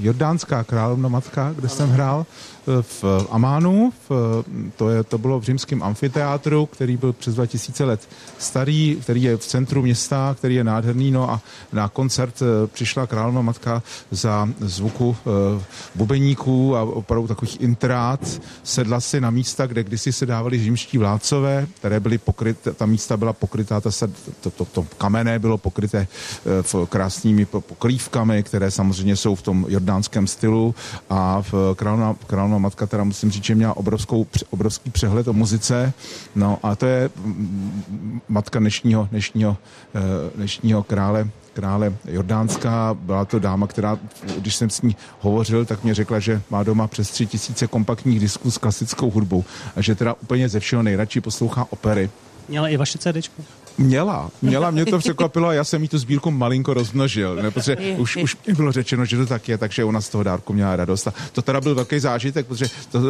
jordánská 0.01 0.65
královna 0.65 1.09
matka, 1.09 1.53
kde 1.55 1.69
jsem 1.69 1.91
hrál 1.91 2.27
eh, 2.27 2.83
v 2.83 3.05
Amánu. 3.31 3.93
V, 4.09 4.45
to, 4.77 4.91
je, 4.91 5.05
to 5.05 5.19
bylo 5.19 5.41
v 5.41 5.45
římském 5.45 5.83
amfiteátru, 5.83 6.67
který 6.67 6.97
byl 6.97 7.13
přes 7.13 7.35
2000 7.35 7.85
let 7.85 8.09
starý, 8.39 8.99
který 9.03 9.23
je 9.23 9.37
v 9.37 9.47
centru 9.47 9.83
města, 9.83 10.35
který 10.39 10.55
je 10.55 10.65
nádherný. 10.65 11.11
No 11.11 11.31
a 11.31 11.41
na 11.73 11.89
koncert 11.89 12.43
přišla 12.73 13.07
královna 13.07 13.43
matka 13.43 13.83
za 14.11 14.49
zvuku 14.61 15.17
bubeníků 15.95 16.77
a 16.77 16.83
opravdu 16.83 17.29
takových 17.29 17.61
intrát. 17.61 18.21
Sedla 18.63 19.01
si 19.01 19.21
na 19.21 19.31
místa, 19.31 19.67
kde 19.67 19.85
kdysi 19.85 20.13
se 20.13 20.27
dávali 20.27 20.59
římští 20.59 20.99
vládcové, 20.99 21.67
které 21.79 22.01
byly 22.01 22.19
pokryt, 22.19 22.69
ta 22.77 22.87
místa 22.87 23.20
byla 23.21 23.33
pokrytá, 23.33 23.81
ta 23.81 23.91
sad, 23.91 24.11
to, 24.41 24.51
to, 24.51 24.65
to 24.65 24.87
kamenné 24.99 25.39
bylo 25.39 25.59
pokryté 25.59 25.99
eh, 26.09 26.63
v 26.63 26.75
krásnými 26.89 27.45
po- 27.47 27.61
pokrývkami, 27.61 28.43
které 28.43 28.71
samozřejmě 28.71 29.17
jsou 29.17 29.35
v 29.35 29.43
tom 29.43 29.67
jordánském 29.69 30.27
stylu 30.27 30.75
a 31.11 31.43
v 31.43 31.75
královna, 31.77 32.17
královna 32.27 32.59
matka 32.59 32.87
teda 32.87 33.05
musím 33.05 33.31
říct, 33.31 33.45
že 33.45 33.55
měla 33.55 33.77
obrovskou, 33.77 34.27
obrovský 34.51 34.91
přehled 34.91 35.29
o 35.29 35.33
muzice, 35.33 35.93
no 36.35 36.59
a 36.63 36.77
to 36.77 36.87
je 36.87 37.11
mm, 37.17 38.21
matka 38.29 38.59
dnešního, 38.59 39.09
dnešního, 39.11 39.57
eh, 39.95 40.01
dnešního 40.37 40.83
krále 40.83 41.31
krále 41.53 41.93
Jordánská. 42.05 42.95
Byla 42.95 43.25
to 43.25 43.39
dáma, 43.39 43.67
která, 43.67 43.99
když 44.39 44.57
jsem 44.57 44.71
s 44.71 44.83
ní 44.83 44.97
hovořil, 45.21 45.65
tak 45.65 45.85
mě 45.85 45.95
řekla, 45.95 46.19
že 46.19 46.43
má 46.51 46.63
doma 46.63 46.87
přes 46.87 47.11
tři 47.11 47.27
tisíce 47.27 47.67
kompaktních 47.67 48.21
disků 48.21 48.51
s 48.51 48.59
klasickou 48.59 49.11
hudbou 49.11 49.45
a 49.77 49.83
že 49.83 49.95
teda 49.95 50.15
úplně 50.23 50.49
ze 50.49 50.61
všeho 50.61 50.83
nejradši 50.83 51.21
poslouchá 51.21 51.67
opery. 51.71 52.11
Měla 52.51 52.69
i 52.69 52.77
vaše 52.77 52.99
CDčko. 52.99 53.43
Měla, 53.79 54.31
měla, 54.43 54.71
mě 54.71 54.87
to 54.87 54.99
překvapilo 55.05 55.49
a 55.49 55.53
já 55.53 55.65
jsem 55.65 55.83
jí 55.83 55.89
tu 55.89 55.99
sbírku 55.99 56.31
malinko 56.31 56.75
rozmnožil, 56.75 57.37
ne, 57.37 57.51
protože 57.51 57.77
už, 57.77 58.17
už 58.17 58.37
mi 58.47 58.55
bylo 58.55 58.73
řečeno, 58.73 59.05
že 59.05 59.17
to 59.17 59.27
tak 59.27 59.49
je, 59.49 59.59
takže 59.59 59.85
ona 59.85 60.01
z 60.01 60.09
toho 60.09 60.25
dárku 60.25 60.53
měla 60.53 60.77
radost. 60.77 61.07
A 61.07 61.15
to 61.33 61.43
teda 61.43 61.61
byl 61.61 61.75
velký 61.75 61.99
zážitek, 61.99 62.47
protože 62.47 62.67
to, 62.91 63.01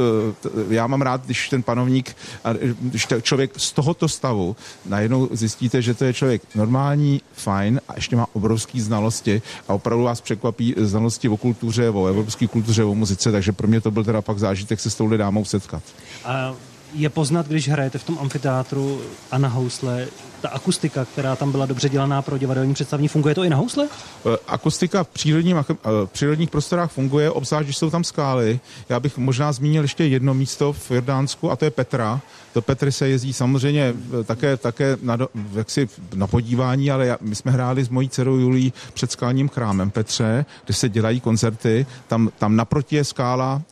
to, 0.41 0.51
já 0.69 0.87
mám 0.87 1.03
rád, 1.03 1.25
když 1.25 1.49
ten 1.49 1.63
panovník, 1.63 2.17
a 2.45 2.53
když 2.81 3.07
to 3.07 3.21
člověk 3.21 3.51
z 3.57 3.73
tohoto 3.73 4.09
stavu 4.09 4.57
najednou 4.87 5.29
zjistíte, 5.33 5.83
že 5.83 5.95
to 5.95 6.05
je 6.05 6.15
člověk 6.15 6.43
normální, 6.55 7.21
fajn 7.33 7.81
a 7.89 7.95
ještě 7.95 8.17
má 8.17 8.27
obrovský 8.33 8.81
znalosti 8.81 9.43
a 9.69 9.75
opravdu 9.75 10.05
vás 10.05 10.21
překvapí 10.21 10.75
znalosti 10.79 11.29
o 11.29 11.37
kultuře, 11.37 11.91
o 11.91 12.07
evropské 12.07 12.47
kultuře, 12.47 12.85
o 12.85 12.95
muzice, 12.95 13.33
takže 13.33 13.53
pro 13.53 13.69
mě 13.69 13.81
to 13.81 13.91
byl 13.91 14.05
teda 14.05 14.23
pak 14.23 14.39
zážitek 14.39 14.81
se 14.81 14.91
s 14.91 14.95
touhle 14.95 15.19
dámou 15.19 15.45
setkat. 15.45 15.83
A 16.25 16.55
je 16.93 17.09
poznat, 17.09 17.49
když 17.49 17.69
hrajete 17.69 17.99
v 17.99 18.05
tom 18.05 18.19
amfiteátru 18.21 19.01
a 19.31 19.39
na 19.39 19.49
housle, 19.49 20.07
ta 20.41 20.49
akustika, 20.49 21.05
která 21.05 21.37
tam 21.37 21.51
byla 21.51 21.67
dobře 21.67 21.89
dělaná 21.89 22.23
pro 22.23 22.39
divadelní 22.39 22.75
představení, 22.75 23.09
funguje 23.09 23.35
to 23.35 23.45
i 23.45 23.51
na 23.51 23.57
housle? 23.57 23.89
Eh, 24.27 24.39
Akustika 24.47 25.05
v, 25.05 25.09
přírodním, 25.09 25.57
eh, 25.57 25.75
v 26.07 26.09
přírodních 26.13 26.51
prostorách 26.51 26.91
funguje, 26.91 27.31
obzvlášť, 27.31 27.65
když 27.65 27.77
jsou 27.77 27.91
tam 27.91 28.05
skály. 28.05 28.61
Já 28.89 29.01
bych 29.01 29.19
možná 29.19 29.53
zmínil 29.53 29.83
ještě 29.83 30.05
jedno 30.05 30.35
místo 30.35 30.73
v 30.73 30.91
Jordánsku, 30.91 31.51
a 31.51 31.57
to 31.57 31.65
je 31.65 31.71
Petra. 31.71 32.21
Do 32.55 32.63
Petry 32.63 32.93
se 32.93 33.09
jezdí 33.09 33.33
samozřejmě 33.33 33.95
eh, 34.21 34.25
také, 34.25 34.57
také 34.57 34.97
na, 35.03 35.19
jaksi 35.53 35.89
na 36.15 36.27
podívání, 36.27 36.91
ale 36.91 37.07
já, 37.07 37.19
my 37.21 37.35
jsme 37.35 37.53
hráli 37.53 37.85
s 37.85 37.89
mojí 37.89 38.09
dcerou 38.09 38.37
Julí 38.37 38.73
před 38.95 39.13
skalním 39.13 39.49
chrámem 39.49 39.91
Petře, 39.91 40.45
kde 40.65 40.75
se 40.75 40.89
dělají 40.89 41.21
koncerty. 41.21 41.87
Tam, 42.09 42.31
tam 42.39 42.57
naproti 42.57 42.97
je 42.97 43.05
skála, 43.05 43.63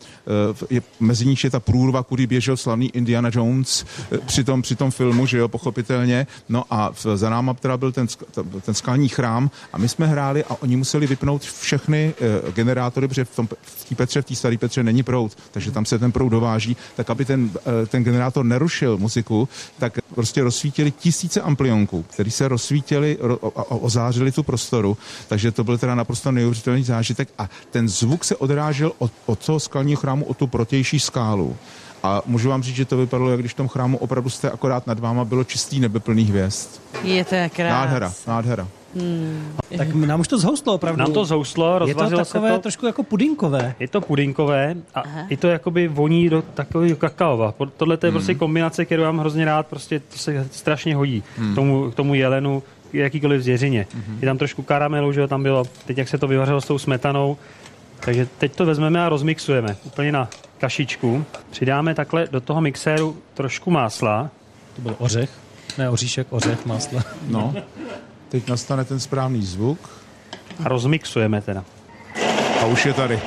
je, 0.71 0.83
mezi 1.01 1.27
níž 1.27 1.45
je 1.45 1.51
ta 1.51 1.61
průrva, 1.61 2.03
kudy 2.03 2.27
běžel 2.27 2.57
slavný 2.57 2.91
Indiana 2.91 3.31
Jones 3.33 3.85
při 4.27 4.45
tom, 4.45 4.63
při 4.63 4.77
tom 4.77 4.91
filmu, 4.91 5.27
že 5.27 5.39
jo, 5.39 5.49
pochopitelně. 5.49 6.27
No 6.49 6.58
a 6.71 6.91
v, 6.93 7.07
za 7.15 7.31
náma 7.31 7.55
teda 7.55 7.77
byl 7.77 7.93
ten, 7.93 8.07
ten 8.61 8.75
skalní 8.75 9.09
chrám 9.09 9.51
a 9.73 9.79
my 9.79 9.89
jsme 9.89 10.07
hráli 10.07 10.45
a 10.45 10.57
oni 10.63 10.77
museli 10.77 11.07
vypnout 11.07 11.43
všechny 11.43 12.15
eh, 12.21 12.53
generátory, 12.53 13.09
protože 13.09 13.25
v 13.25 13.37
tom 13.37 13.49
v 13.63 13.89
té 13.89 13.95
Petře, 13.95 14.23
v 14.23 14.25
té 14.25 14.35
staré 14.35 14.59
Petře 14.59 14.83
není 14.83 15.03
proud, 15.03 15.39
takže 15.51 15.71
tam 15.71 15.85
se 15.85 15.99
ten 15.99 16.13
proud 16.13 16.29
dováží, 16.29 16.77
tak 16.97 17.11
aby 17.11 17.25
ten, 17.25 17.51
eh, 17.83 17.87
ten 17.87 18.05
generátor 18.05 18.45
nerušil 18.45 18.99
muziku, 18.99 19.49
tak 19.79 19.99
prostě 20.15 20.43
rozsvítili 20.43 20.91
tisíce 20.91 21.41
amplionků, 21.41 22.03
který 22.03 22.31
se 22.31 22.49
rozsvítili 22.49 23.19
ro, 23.21 23.39
a, 23.57 23.61
a 23.61 23.71
ozářili 23.71 24.33
tu 24.33 24.43
prostoru, 24.43 24.97
takže 25.29 25.53
to 25.53 25.65
byl 25.65 25.79
teda 25.79 25.95
naprosto 25.95 26.33
neuvěřitelný 26.33 26.83
zážitek 26.83 27.29
a 27.39 27.49
ten 27.71 27.89
zvuk 27.89 28.25
se 28.25 28.37
odrážel 28.37 28.93
od, 28.99 29.13
od 29.27 29.47
toho 29.47 29.61
skalního 29.61 30.01
chrámu 30.01 30.25
o 30.25 30.35
tu 30.35 30.47
protější 30.47 31.01
skálu. 31.01 31.57
A 32.09 32.23
můžu 32.27 32.49
vám 32.49 32.63
říct, 32.63 32.77
že 32.77 32.85
to 32.85 32.97
vypadalo, 32.97 33.31
jak 33.31 33.41
když 33.41 33.53
v 33.53 33.57
tom 33.57 33.69
chrámu 33.69 33.99
opravdu 33.99 34.31
jste 34.31 34.51
akorát 34.51 34.87
nad 34.87 34.99
váma 34.99 35.25
bylo 35.25 35.45
čistý 35.45 35.81
nebe 35.81 36.01
plný 36.01 36.25
hvězd. 36.25 36.69
Je 37.05 37.25
to 37.25 37.31
krásné. 37.57 37.71
Nádhera, 37.71 38.13
nádhera. 38.27 38.69
Tak 39.77 39.95
nám 39.95 40.21
už 40.21 40.29
to 40.29 40.39
zhoustlo 40.39 40.75
opravdu. 40.75 40.99
Nám 41.01 41.13
to 41.13 41.25
zouslo, 41.25 41.67
je 41.73 41.73
to 41.73 41.79
rozvařilo 41.79 42.25
takové 42.25 42.49
se 42.49 42.55
to. 42.57 42.63
trošku 42.63 42.87
jako 42.87 43.03
pudinkové. 43.03 43.75
Je 43.81 43.89
to 43.89 44.01
pudinkové 44.01 44.75
a 44.95 45.03
i 45.29 45.37
to 45.37 45.49
jakoby 45.49 45.89
voní 45.89 46.29
do 46.29 46.43
takového 46.43 46.97
kakaova. 46.97 47.53
Po- 47.53 47.67
Tohle 47.67 47.97
to 47.97 48.07
je 48.07 48.13
prostě 48.13 48.35
kombinace, 48.35 48.85
kterou 48.85 49.03
mám 49.03 49.19
hrozně 49.19 49.45
rád, 49.45 49.67
prostě 49.67 50.01
to 50.01 50.19
se 50.19 50.49
strašně 50.53 50.97
hodí 50.97 51.23
k, 51.53 51.55
tomu, 51.55 51.91
k 51.91 51.95
tomu 51.95 52.15
jelenu, 52.15 52.63
jakýkoliv 52.93 53.43
zvěřině. 53.43 53.87
Je 54.21 54.27
tam 54.27 54.39
trošku 54.39 54.63
karamelu, 54.63 55.13
že 55.13 55.21
jo, 55.21 55.29
tam 55.29 55.43
bylo, 55.43 55.65
teď 55.87 55.99
jak 55.99 56.09
se 56.09 56.19
to 56.19 56.27
vyvařilo 56.29 56.61
s 56.61 56.67
tou 56.67 56.79
smetanou, 56.79 57.37
takže 58.01 58.29
teď 58.39 58.57
to 58.57 58.67
vezmeme 58.67 59.05
a 59.05 59.09
rozmixujeme 59.09 59.77
úplně 59.85 60.13
na 60.13 60.29
kašičku. 60.59 61.25
Přidáme 61.51 61.95
takhle 61.95 62.29
do 62.31 62.41
toho 62.41 62.61
mixéru 62.61 63.17
trošku 63.35 63.71
másla. 63.71 64.31
To 64.77 64.83
byl 64.83 64.97
ořech. 64.99 65.31
Ne, 65.79 65.91
oříšek, 65.91 66.27
ořech, 66.31 66.67
máslo. 66.67 67.01
No. 67.27 67.55
Teď 68.29 68.49
nastane 68.49 68.85
ten 68.85 69.01
správný 69.01 69.43
zvuk 69.43 69.91
a 70.65 70.69
rozmixujeme 70.69 71.41
teda. 71.41 71.65
a 72.63 72.67
už 72.67 72.87
je 72.87 72.95
tady. 72.95 73.21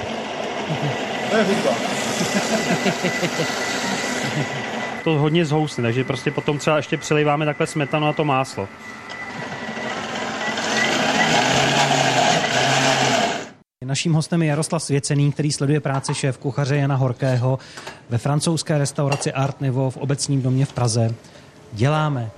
To 5.04 5.12
hodně 5.12 5.46
zhousne, 5.46 5.84
takže 5.84 6.04
prostě 6.04 6.32
potom 6.32 6.58
třeba 6.58 6.78
ještě 6.78 6.98
přeliváme 6.98 7.46
takhle 7.46 7.68
smetanu 7.68 8.08
a 8.08 8.14
to 8.14 8.26
máslo. 8.26 8.68
Naším 13.92 14.14
hostem 14.14 14.42
je 14.42 14.48
Jaroslav 14.48 14.84
Svěcený, 14.84 15.32
který 15.32 15.52
sleduje 15.52 15.80
práci 15.80 16.16
šéf 16.16 16.38
kuchaře 16.38 16.76
Jana 16.76 16.96
Horkého 16.96 17.60
ve 18.10 18.18
francouzské 18.18 18.78
restauraci 18.78 19.32
Art 19.32 19.62
Niveau 19.62 19.90
v 19.90 19.98
obecním 19.98 20.42
domě 20.42 20.66
v 20.66 20.74
Praze. 20.74 21.16
Děláme 21.74 22.32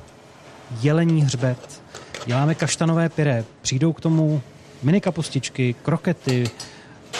jelení 0.81 1.23
hřbet, 1.23 1.81
děláme 2.25 2.55
kaštanové 2.55 3.09
pyré, 3.09 3.45
přijdou 3.61 3.93
k 3.93 4.01
tomu 4.01 4.41
mini 4.83 5.01
kapustičky, 5.01 5.75
krokety, 5.81 6.43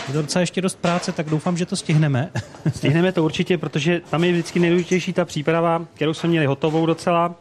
Je 0.07 0.13
to 0.13 0.21
docela 0.21 0.41
ještě 0.41 0.61
dost 0.61 0.77
práce, 0.79 1.11
tak 1.11 1.29
doufám, 1.29 1.57
že 1.57 1.65
to 1.65 1.75
stihneme. 1.75 2.31
Stihneme 2.75 3.11
to 3.11 3.23
určitě, 3.23 3.57
protože 3.57 4.01
tam 4.09 4.23
je 4.23 4.31
vždycky 4.31 4.59
nejdůležitější 4.59 5.13
ta 5.13 5.25
příprava, 5.25 5.85
kterou 5.93 6.13
jsme 6.13 6.29
měli 6.29 6.45
hotovou 6.45 6.85
docela. 6.85 7.35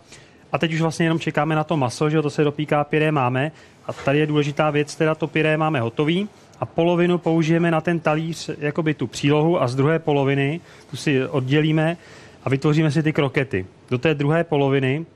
A 0.53 0.59
teď 0.59 0.73
už 0.73 0.81
vlastně 0.81 1.07
jenom 1.07 1.19
čekáme 1.19 1.55
na 1.55 1.65
to 1.65 1.77
maso, 1.77 2.11
že 2.11 2.23
to 2.23 2.31
se 2.31 2.45
dopíká, 2.45 2.85
pyré 2.85 3.13
máme. 3.13 3.53
A 3.87 3.93
tady 3.93 4.19
je 4.19 4.27
důležitá 4.27 4.71
věc, 4.71 4.97
teda 4.97 5.15
to 5.15 5.27
pyré 5.27 5.57
máme 5.57 5.81
hotový 5.81 6.29
a 6.63 6.67
polovinu 6.67 7.19
použijeme 7.19 7.71
na 7.71 7.81
ten 7.81 8.01
talíř, 8.01 8.51
jakoby 8.59 8.95
tu 8.95 9.07
přílohu 9.07 9.63
a 9.63 9.69
z 9.69 9.75
druhé 9.75 9.99
poloviny 9.99 10.61
tu 10.91 10.97
si 10.97 11.27
oddělíme 11.27 11.97
a 12.45 12.51
vytvoříme 12.51 12.91
si 12.91 13.03
ty 13.03 13.13
krokety. 13.13 13.67
Do 13.91 13.99
té 13.99 14.15
druhé 14.15 14.45
poloviny 14.45 15.07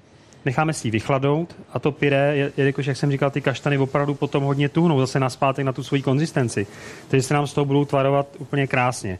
necháme 0.45 0.73
si 0.73 0.89
ji 0.89 0.91
vychladnout 0.91 1.57
a 1.73 1.79
to 1.79 1.93
pyré, 1.93 2.51
jelikož, 2.57 2.87
jak 2.87 2.97
jsem 2.97 3.11
říkal, 3.11 3.31
ty 3.31 3.41
kaštany 3.41 3.79
opravdu 3.79 4.15
potom 4.15 4.45
hodně 4.45 4.69
tuhnou 4.69 5.01
zase 5.01 5.21
naspátek 5.21 5.67
na 5.67 5.73
tu 5.73 5.83
svoji 5.83 6.03
konzistenci. 6.03 6.67
Takže 7.09 7.23
se 7.23 7.35
nám 7.35 7.47
z 7.47 7.55
toho 7.55 7.65
budou 7.65 7.85
tvarovat 7.85 8.27
úplně 8.39 8.67
krásně. 8.67 9.19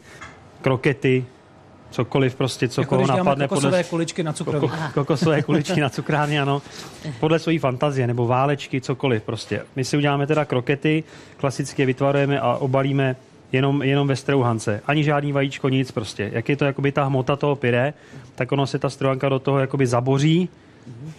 Krokety, 0.61 1.25
cokoliv 1.91 2.35
prostě, 2.35 2.67
co 2.67 2.81
Jako 2.81 2.95
koho 2.95 3.07
napadne. 3.07 3.47
kokosové 3.47 3.83
kuličky 3.83 4.23
na 4.23 4.33
cukroví. 4.33 4.59
Koko, 4.67 4.77
kokosové 4.93 5.41
kuličky 5.43 5.81
na 5.81 5.89
cukrárně, 5.89 6.41
ano. 6.41 6.61
Podle 7.19 7.39
své 7.39 7.59
fantazie, 7.59 8.07
nebo 8.07 8.27
válečky, 8.27 8.81
cokoliv 8.81 9.23
prostě. 9.23 9.61
My 9.75 9.85
si 9.85 9.97
uděláme 9.97 10.27
teda 10.27 10.45
krokety, 10.45 11.03
klasicky 11.37 11.81
je 11.81 11.85
vytvarujeme 11.85 12.39
a 12.39 12.53
obalíme 12.53 13.15
jenom, 13.51 13.83
jenom 13.83 14.07
ve 14.07 14.15
strouhance. 14.15 14.81
Ani 14.87 15.03
žádný 15.03 15.31
vajíčko, 15.31 15.69
nic 15.69 15.91
prostě. 15.91 16.29
Jak 16.33 16.49
je 16.49 16.55
to 16.55 16.65
jakoby 16.65 16.91
ta 16.91 17.03
hmota 17.03 17.35
toho 17.35 17.55
pyré, 17.55 17.93
tak 18.35 18.51
ono 18.51 18.67
se 18.67 18.79
ta 18.79 18.89
strouhanka 18.89 19.29
do 19.29 19.39
toho 19.39 19.59
jakoby 19.59 19.87
zaboří 19.87 20.49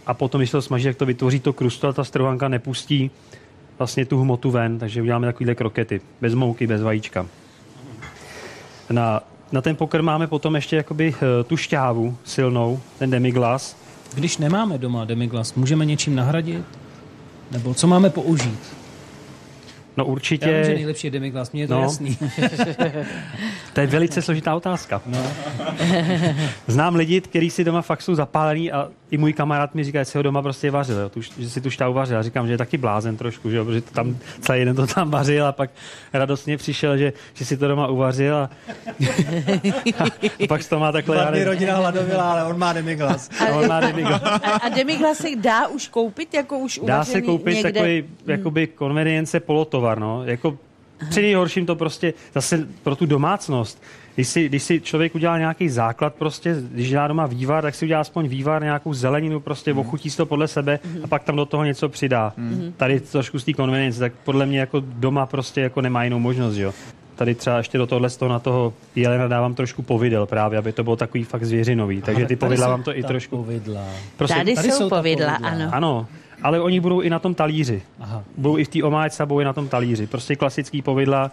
a 0.07 0.15
potom, 0.15 0.39
když 0.41 0.51
to 0.51 0.63
smaží, 0.63 0.85
tak 0.85 0.97
to 0.97 1.07
vytvoří 1.07 1.41
to 1.41 1.53
krusto 1.53 1.89
a 1.89 1.93
ta 1.93 2.05
strouhanka 2.05 2.49
nepustí 2.49 3.11
vlastně 3.79 4.05
tu 4.05 4.21
hmotu 4.21 4.51
ven, 4.51 4.79
takže 4.79 5.03
uděláme 5.03 5.27
takovýhle 5.27 5.55
krokety. 5.55 6.01
Bez 6.21 6.35
mouky, 6.35 6.67
bez 6.67 6.83
vajíčka. 6.83 7.27
Na, 8.91 9.21
na 9.53 9.61
ten 9.61 9.77
pokrm 9.77 10.05
máme 10.05 10.27
potom 10.27 10.55
ještě 10.55 10.77
jakoby 10.77 11.15
eh, 11.41 11.45
tu 11.45 11.57
šťávu 11.57 12.17
silnou, 12.25 12.81
ten 12.99 13.11
demiglas. 13.11 13.77
Když 14.15 14.39
nemáme 14.39 14.79
doma 14.79 15.05
demiglas, 15.05 15.55
můžeme 15.55 15.85
něčím 15.85 16.15
nahradit? 16.15 16.65
Nebo 17.51 17.75
co 17.75 17.87
máme 17.87 18.11
použít? 18.11 18.59
No 19.97 20.05
Já 20.05 20.07
vím, 20.07 20.09
že 20.09 20.13
určitě, 20.13 20.47
nejlepší 20.75 21.07
je 21.07 21.11
demiglas, 21.11 21.53
mně 21.53 21.63
je 21.63 21.69
to 21.69 21.75
No. 21.75 21.81
jasný. 21.81 22.19
to 23.73 23.81
je 23.81 23.87
velice 23.87 24.23
složitá 24.23 24.55
otázka. 24.55 25.03
No. 25.07 25.19
Znám 26.67 26.95
lidi, 26.95 27.21
kteří 27.21 27.51
si 27.51 27.65
doma 27.65 27.83
fakt 27.83 28.03
jsou 28.03 28.15
zapálení 28.15 28.73
a 28.73 28.89
i 29.11 29.19
můj 29.19 29.33
kamarád 29.33 29.75
mi 29.75 29.85
říká, 29.85 29.99
že 29.99 30.05
si 30.05 30.19
ho 30.19 30.23
doma 30.23 30.43
prostě 30.43 30.71
vařil, 30.71 30.99
jo, 30.99 31.09
tu, 31.09 31.21
že 31.23 31.51
si 31.51 31.61
tu 31.61 31.71
šťávu 31.71 31.95
vařil. 31.95 32.17
Já 32.17 32.23
říkám, 32.23 32.47
že 32.47 32.53
je 32.53 32.59
taky 32.59 32.77
blázen 32.77 33.17
trošku, 33.17 33.51
že 33.51 33.57
jo, 33.57 33.65
protože 33.65 33.81
to 33.81 33.91
tam 33.91 34.17
celý 34.41 34.65
den 34.65 34.77
to 34.77 34.87
tam 34.87 35.11
vařil 35.11 35.47
a 35.47 35.53
pak 35.53 35.71
radostně 36.13 36.57
přišel, 36.57 36.97
že, 36.97 37.13
že 37.35 37.45
si 37.45 37.57
to 37.57 37.69
doma 37.69 37.87
uvařil 37.87 38.37
a, 38.37 38.51
a 40.45 40.47
pak 40.49 40.63
z 40.63 40.69
toho 40.69 40.81
má 40.81 40.93
takhle, 40.93 41.17
já 41.17 41.31
nevím, 41.31 41.47
rodina 41.47 41.77
hladověla, 41.77 42.33
ale 42.33 42.45
on 42.45 42.59
má 42.59 42.73
demiglas. 42.73 43.31
no, 43.41 43.59
on 43.59 43.69
má 43.69 43.81
demiglas. 43.81 44.23
A, 44.23 44.51
a 44.51 44.69
demiglas 44.69 45.19
se 45.19 45.29
dá 45.37 45.67
už 45.69 45.89
koupit, 45.89 46.35
jako 46.35 46.59
už 46.59 46.81
Dá 46.85 46.95
uvařený 46.95 47.13
se 47.13 47.23
koupit 47.23 47.55
někde? 47.55 47.73
takový 47.73 48.05
jakoby 48.27 48.67
konvenience 48.67 49.41
polotovar, 49.41 49.99
no. 49.99 50.25
Jako 50.25 50.59
při 51.11 51.23
nejhorším 51.23 51.67
to 51.67 51.77
prostě 51.77 52.15
zase 52.35 52.67
pro 52.83 52.97
tu 52.97 53.07
domácnost. 53.07 53.83
Když 54.19 54.29
si, 54.29 54.49
když 54.49 54.63
si 54.63 54.81
člověk 54.81 55.15
udělá 55.15 55.39
nějaký 55.39 55.69
základ, 55.69 56.15
prostě, 56.15 56.57
když 56.73 56.89
dělá 56.89 57.09
doma 57.09 57.27
vývar, 57.27 57.63
tak 57.63 57.75
si 57.75 57.85
udělá 57.85 58.01
aspoň 58.01 58.29
vývar, 58.29 58.63
nějakou 58.63 58.95
zeleninu, 58.95 59.41
prostě 59.41 59.71
Mhm. 59.71 59.81
ochutí 59.81 60.11
si 60.11 60.17
to 60.17 60.27
podle 60.27 60.49
sebe 60.49 60.79
a 61.03 61.07
pak 61.07 61.25
tam 61.25 61.37
do 61.37 61.45
toho 61.47 61.65
něco 61.65 61.89
přidá. 61.89 62.33
Mhm. 62.37 62.73
Tady 62.77 63.01
trošku 63.01 63.39
z 63.39 63.45
té 63.45 63.53
konvenience, 63.53 64.01
tak 64.01 64.13
podle 64.25 64.47
mě 64.47 64.61
jako 64.61 64.83
doma 64.87 65.27
prostě 65.27 65.61
jako 65.61 65.81
nemá 65.81 66.05
jinou 66.05 66.19
možnost, 66.19 66.57
jo. 66.57 66.73
Tady 67.17 67.35
třeba 67.35 67.59
ještě 67.59 67.79
do 67.79 67.87
tohle 67.87 68.11
z 68.11 68.17
toho 68.17 68.29
na 68.29 68.39
toho 68.39 68.73
jelena 68.97 69.29
dávám 69.29 69.55
trošku 69.55 69.83
povidel 69.83 70.27
právě, 70.27 70.59
aby 70.59 70.73
to 70.73 70.85
bylo 70.85 70.97
takový 70.97 71.25
fakt 71.25 71.45
zvěřinový. 71.45 72.03
Takže 72.03 72.27
ty 72.27 72.37
povidla 72.37 72.69
vám 72.69 72.83
to 72.83 72.97
i 72.99 73.03
trošku... 73.03 73.37
Povidla. 73.37 73.85
Prostě, 74.17 74.37
Tady, 74.37 74.55
tady 74.55 74.71
jsou 74.73 74.89
povidla, 74.89 75.37
povidla. 75.39 75.49
ano. 75.51 75.71
ano, 75.73 76.07
ale 76.43 76.61
oni 76.61 76.81
budou 76.81 77.01
i 77.01 77.11
na 77.11 77.19
tom 77.19 77.35
talíři. 77.35 77.83
Aha. 78.01 78.25
Budou 78.37 78.59
i 78.59 78.65
v 78.65 78.69
té 78.69 78.83
omáčce 78.83 79.27
budou 79.27 79.41
i 79.41 79.45
na 79.45 79.53
tom 79.53 79.69
talíři. 79.69 80.07
Prostě 80.07 80.37
klasický 80.37 80.83
povidla. 80.83 81.31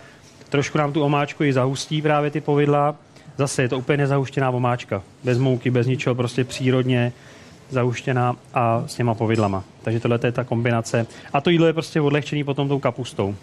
Trošku 0.56 0.78
nám 0.78 0.94
tu 0.94 1.04
omáčku 1.04 1.44
i 1.44 1.54
zahustí 1.54 2.02
právě 2.02 2.32
ty 2.32 2.42
povidla. 2.42 2.96
Zase 3.38 3.62
je 3.62 3.70
to 3.70 3.78
úplně 3.78 3.98
nezahuštěná 3.98 4.50
omáčka. 4.50 5.04
Bez 5.24 5.38
mouky, 5.38 5.70
bez 5.70 5.88
ničeho, 5.88 6.16
prostě 6.16 6.44
přírodně 6.44 7.14
zahuštěná 7.70 8.36
a 8.54 8.84
s 8.88 8.96
těma 8.96 9.14
povidlama. 9.14 9.64
Takže 9.84 10.00
tohle 10.00 10.20
je 10.24 10.32
ta 10.32 10.44
kombinace. 10.44 11.08
A 11.34 11.42
to 11.42 11.50
jídlo 11.50 11.68
je 11.68 11.74
prostě 11.74 12.02
odlehčený 12.02 12.44
potom 12.44 12.68
tou 12.68 12.80
kapustou. 12.80 13.36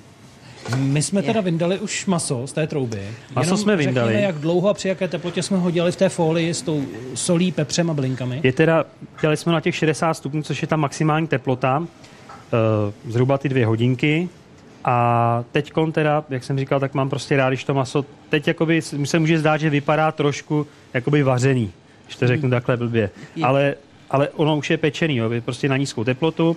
My 0.76 1.02
jsme 1.02 1.22
teda 1.22 1.40
vyndali 1.40 1.78
už 1.78 2.06
maso 2.06 2.46
z 2.46 2.52
té 2.52 2.66
trouby. 2.66 3.02
Maso 3.34 3.46
Jenom 3.46 3.58
jsme 3.58 3.76
vyndali. 3.76 4.08
Řekněme, 4.08 4.26
jak 4.26 4.38
dlouho 4.38 4.68
a 4.68 4.74
při 4.74 4.88
jaké 4.88 5.08
teplotě 5.08 5.42
jsme 5.42 5.56
ho 5.58 5.70
dělali 5.70 5.92
v 5.92 5.96
té 5.96 6.08
folii 6.08 6.54
s 6.54 6.62
tou 6.62 6.84
solí, 7.14 7.52
pepřem 7.52 7.90
a 7.90 7.94
blinkami. 7.94 8.40
Je 8.42 8.52
teda, 8.52 8.84
dělali 9.20 9.36
jsme 9.36 9.52
na 9.52 9.60
těch 9.60 9.76
60 9.76 10.14
stupňů, 10.14 10.42
což 10.42 10.62
je 10.62 10.68
ta 10.68 10.76
maximální 10.76 11.26
teplota, 11.26 11.86
eh, 11.86 13.12
zhruba 13.12 13.38
ty 13.38 13.48
dvě 13.48 13.66
hodinky. 13.66 14.28
A 14.84 15.44
teď 15.52 15.72
teda, 15.92 16.24
jak 16.28 16.44
jsem 16.44 16.58
říkal, 16.58 16.80
tak 16.80 16.94
mám 16.94 17.10
prostě 17.10 17.36
rád, 17.36 17.50
když 17.50 17.64
to 17.64 17.74
maso, 17.74 18.04
teď 18.28 18.48
jakoby 18.48 18.82
se 18.82 19.18
může 19.18 19.38
zdát, 19.38 19.56
že 19.56 19.70
vypadá 19.70 20.12
trošku 20.12 20.66
jakoby 20.94 21.22
vařený, 21.22 21.72
když 22.04 22.16
to 22.16 22.26
řeknu 22.26 22.50
takhle 22.50 22.76
blbě. 22.76 23.10
Ale, 23.42 23.74
ale 24.10 24.28
ono 24.28 24.56
už 24.56 24.70
je 24.70 24.76
pečený, 24.76 25.16
jo, 25.16 25.30
prostě 25.44 25.68
na 25.68 25.76
nízkou 25.76 26.04
teplotu. 26.04 26.56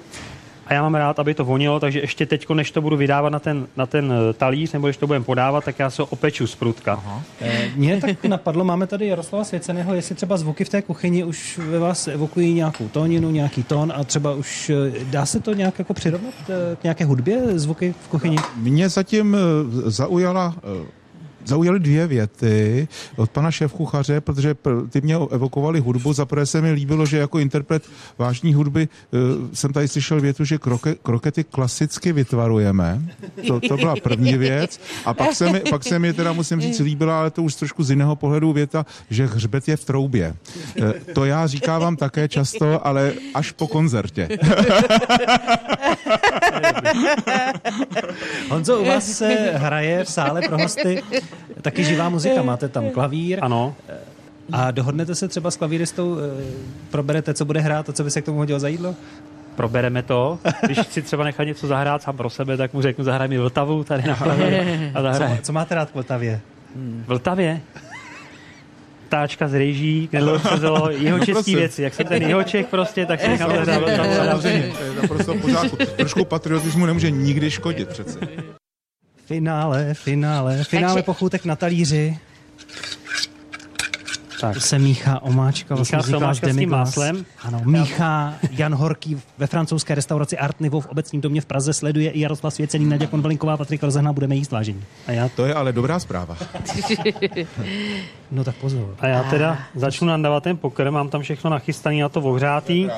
A 0.68 0.74
já 0.74 0.82
mám 0.82 0.96
rád, 0.96 1.20
aby 1.20 1.34
to 1.34 1.46
vonilo, 1.46 1.80
takže 1.80 2.00
ještě 2.00 2.26
teď, 2.26 2.50
než 2.50 2.72
to 2.72 2.82
budu 2.82 2.98
vydávat 2.98 3.30
na 3.30 3.40
ten, 3.40 3.68
na 3.78 3.86
ten 3.86 4.14
eh, 4.30 4.34
talíř, 4.34 4.74
nebo 4.74 4.88
když 4.88 4.98
to 4.98 5.08
budeme 5.08 5.26
podávat, 5.26 5.64
tak 5.64 5.80
já 5.80 5.90
se 5.90 6.02
ho 6.02 6.06
opeču 6.06 6.48
z 6.48 6.56
prutka. 6.56 7.04
Eh, 7.42 7.72
Mně 7.76 8.02
tak 8.02 8.26
napadlo, 8.28 8.64
máme 8.64 8.88
tady 8.88 9.08
Jaroslava 9.08 9.44
Svěceného, 9.44 9.94
jestli 9.94 10.16
třeba 10.16 10.38
zvuky 10.38 10.66
v 10.66 10.70
té 10.70 10.82
kuchyni 10.82 11.24
už 11.24 11.58
ve 11.58 11.80
vás 11.80 12.08
evokují 12.08 12.54
nějakou 12.54 12.88
tóninu, 12.88 13.32
nějaký 13.32 13.64
tón 13.64 13.94
a 13.96 14.04
třeba 14.04 14.32
už 14.34 14.70
eh, 14.70 15.06
dá 15.06 15.26
se 15.26 15.40
to 15.40 15.54
nějak 15.54 15.80
jako 15.80 15.94
přirovnat 15.94 16.34
eh, 16.50 16.76
k 16.76 16.84
nějaké 16.84 17.06
hudbě, 17.06 17.60
zvuky 17.60 17.94
v 18.06 18.08
kuchyni? 18.08 18.38
Mě 18.56 18.90
zatím 18.90 19.36
eh, 19.36 19.40
zaujala 19.92 20.56
eh, 20.58 20.86
zaujaly 21.46 21.80
dvě 21.80 22.08
věty 22.08 22.88
od 23.16 23.30
pana 23.30 23.52
šéfkuchaře, 23.52 24.22
protože 24.22 24.54
pr- 24.54 24.90
ty 24.90 25.02
mě 25.02 25.16
evokovaly 25.16 25.80
hudbu. 25.80 26.14
Za 26.14 26.26
prvé 26.26 26.46
se 26.46 26.62
mi 26.62 26.72
líbilo, 26.72 27.06
že 27.06 27.18
jako 27.18 27.40
interpret 27.40 27.84
vážní 28.18 28.54
hudby 28.54 28.88
eh, 29.14 29.18
jsem 29.54 29.74
tady 29.74 29.88
slyšel 29.88 30.22
větu, 30.22 30.44
že 30.46 30.58
kroke, 30.58 30.96
krokety 31.04 31.44
klasicky 31.44 32.14
vytvarujeme. 32.14 33.02
To, 33.48 33.60
to 33.60 33.78
byla 33.78 33.96
první 34.04 34.38
věc. 34.38 34.80
A 35.06 35.14
pak 35.14 35.34
se, 35.36 35.52
mi, 35.52 35.60
pak 35.60 35.84
se 35.84 36.00
mi 36.00 36.14
teda, 36.14 36.34
musím 36.34 36.62
říct, 36.62 36.80
líbila, 36.80 37.20
ale 37.20 37.32
to 37.32 37.44
už 37.44 37.56
trošku 37.56 37.84
z 37.84 37.90
jiného 37.90 38.16
pohledu 38.16 38.54
věta, 38.54 38.86
že 39.10 39.26
hřbet 39.26 39.68
je 39.68 39.78
v 39.78 39.86
troubě. 39.86 40.34
Eh, 40.82 41.14
To 41.14 41.26
já 41.26 41.48
říkávám 41.48 41.96
také 41.96 42.28
často, 42.28 42.88
ale 42.88 43.14
až 43.34 43.52
po 43.52 43.68
koncertě. 43.68 44.28
Honzo, 48.50 48.80
u 48.80 48.86
vás 48.86 49.12
se 49.12 49.52
hraje 49.56 50.04
v 50.04 50.10
sále 50.10 50.42
pro 50.42 50.58
hosty 50.58 51.04
taky 51.62 51.84
živá 51.84 52.10
muzika, 52.10 52.42
máte 52.44 52.68
tam 52.70 52.90
klavír 52.90 53.40
Ano, 53.42 53.76
a 54.52 54.72
dohodnete 54.72 55.16
se 55.16 55.28
třeba 55.28 55.52
s 55.52 55.58
klavíristou, 55.58 56.18
eh, 56.18 56.44
proberete, 56.92 57.34
co 57.34 57.46
bude 57.46 57.60
hrát 57.60 57.90
a 57.90 57.94
co 57.94 58.04
by 58.04 58.12
se 58.12 58.22
k 58.22 58.26
tomu 58.26 58.38
hodilo 58.38 58.60
za 58.60 58.68
jídlo? 58.68 58.96
probereme 59.56 60.04
to. 60.04 60.40
Když 60.66 60.80
si 60.88 61.02
třeba 61.02 61.24
nechá 61.24 61.44
něco 61.44 61.68
zahrát 61.68 62.02
sám 62.02 62.18
pro 62.18 62.30
sebe, 62.30 62.58
tak 62.58 62.74
mu 62.74 62.82
řeknu, 62.82 63.04
zahraj 63.04 63.28
mi 63.28 63.38
Vltavu 63.38 63.84
tady 63.84 64.04
na 64.08 64.14
a 64.14 64.18
Co, 64.98 65.02
zahraj. 65.02 65.38
co 65.42 65.54
máte 65.54 65.76
rád 65.76 65.92
k 65.92 65.96
Vltavě? 65.96 66.40
Vltavě? 67.08 67.62
Ptáčka 69.08 69.48
z 69.48 69.54
rejží, 69.54 70.08
knedlo 70.08 70.40
přezelo, 70.40 70.90
jeho 70.92 71.18
český 71.20 71.34
prosím. 71.34 71.58
věci. 71.58 71.82
Jak 71.84 71.94
jsem 71.94 72.06
ten 72.06 72.24
jeho 72.24 72.44
Čech 72.44 72.68
prostě, 72.68 73.06
tak 73.06 73.22
si 73.22 73.28
nechám 73.28 73.52
zahrát 73.56 73.80
Vltavu. 73.80 74.14
Samozřejmě, 74.16 74.74
to 74.78 74.84
je 74.84 74.94
naprosto 75.02 75.34
v 75.34 75.42
pořádku. 75.42 75.78
Trošku 75.98 76.26
patriotismu 76.26 76.86
nemůže 76.86 77.12
nikdy 77.12 77.52
škodit 77.52 77.90
přece. 77.90 78.20
Finále, 79.26 79.94
finále, 79.94 80.64
finále 80.64 80.94
Takže- 80.94 81.04
pochůtek 81.04 81.46
na 81.46 81.56
talíři. 81.56 82.18
Tak. 84.42 84.62
Se 84.62 84.80
míchá 84.80 85.22
omáčka, 85.22 85.76
vlastně 85.76 85.98
Míchá 85.98 86.10
se 86.10 86.18
omáčka 86.18 86.48
s 86.54 86.56
tím 86.58 86.70
máslem. 86.70 87.26
Ano, 87.44 87.62
míchá 87.66 88.34
Jan 88.52 88.76
Horký 88.76 89.22
ve 89.38 89.48
francouzské 89.48 89.96
restauraci 89.96 90.38
Art 90.38 90.60
Niveau 90.60 90.82
v 90.82 90.86
obecním 90.86 91.22
domě 91.22 91.42
v 91.42 91.46
Praze, 91.46 91.74
sleduje 91.74 92.12
i 92.12 92.20
Jaroslav 92.20 92.54
Svěcený, 92.54 92.86
Naděja 92.86 93.10
Konvalinková, 93.10 93.58
Patrik 93.58 93.84
Rozehnal, 93.84 94.14
budeme 94.14 94.36
jíst 94.36 94.52
vážení. 94.52 94.84
A 95.08 95.12
já, 95.12 95.30
To 95.30 95.46
je 95.46 95.54
ale 95.54 95.74
dobrá 95.74 96.00
zpráva. 96.00 96.38
No 98.32 98.44
tak 98.44 98.56
pozor. 98.56 98.96
a 99.00 99.08
já 99.08 99.24
teda 99.24 99.58
začnu 99.76 100.08
nandávat 100.08 100.44
ten 100.44 100.58
pokrm, 100.58 100.94
mám 100.94 101.10
tam 101.10 101.22
všechno 101.22 101.50
nachystaný 101.50 102.02
na 102.02 102.10
to 102.10 102.22
ohřátý. 102.22 102.90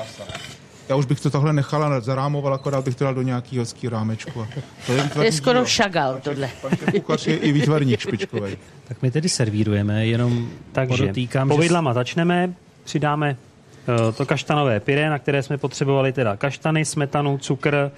Já 0.88 0.96
už 0.96 1.06
bych 1.06 1.20
to 1.20 1.30
takhle 1.30 1.52
nechala, 1.52 2.00
zarámoval, 2.00 2.54
akorát 2.54 2.84
bych 2.84 2.94
to 2.94 3.04
dal 3.04 3.14
do 3.14 3.22
nějakého 3.22 3.62
hezký 3.62 3.88
rámečku. 3.88 4.40
A 4.42 4.48
To 4.86 4.92
je, 4.92 5.10
To 5.14 5.22
je 5.22 5.32
skoro 5.32 5.58
dílo. 5.58 5.66
šagal, 5.66 6.18
tohle. 6.22 6.50
Pan 6.62 6.70
kuchař 6.92 7.26
je 7.26 7.36
i 7.36 7.52
výtvarník 7.52 8.00
špičkový. 8.00 8.56
Tak 8.88 9.02
my 9.02 9.10
tedy 9.10 9.28
servírujeme, 9.28 10.06
jenom 10.06 10.48
Takže 10.72 10.96
podotýkám, 11.02 11.48
že... 11.48 11.54
povidlama 11.54 11.94
začneme, 11.94 12.54
přidáme 12.84 13.36
eh, 14.08 14.12
to 14.12 14.26
kaštanové 14.26 14.80
pyré, 14.80 15.10
na 15.10 15.18
které 15.18 15.42
jsme 15.42 15.58
potřebovali 15.58 16.12
teda 16.12 16.36
kaštany, 16.36 16.84
smetanu, 16.84 17.38
cukr, 17.38 17.90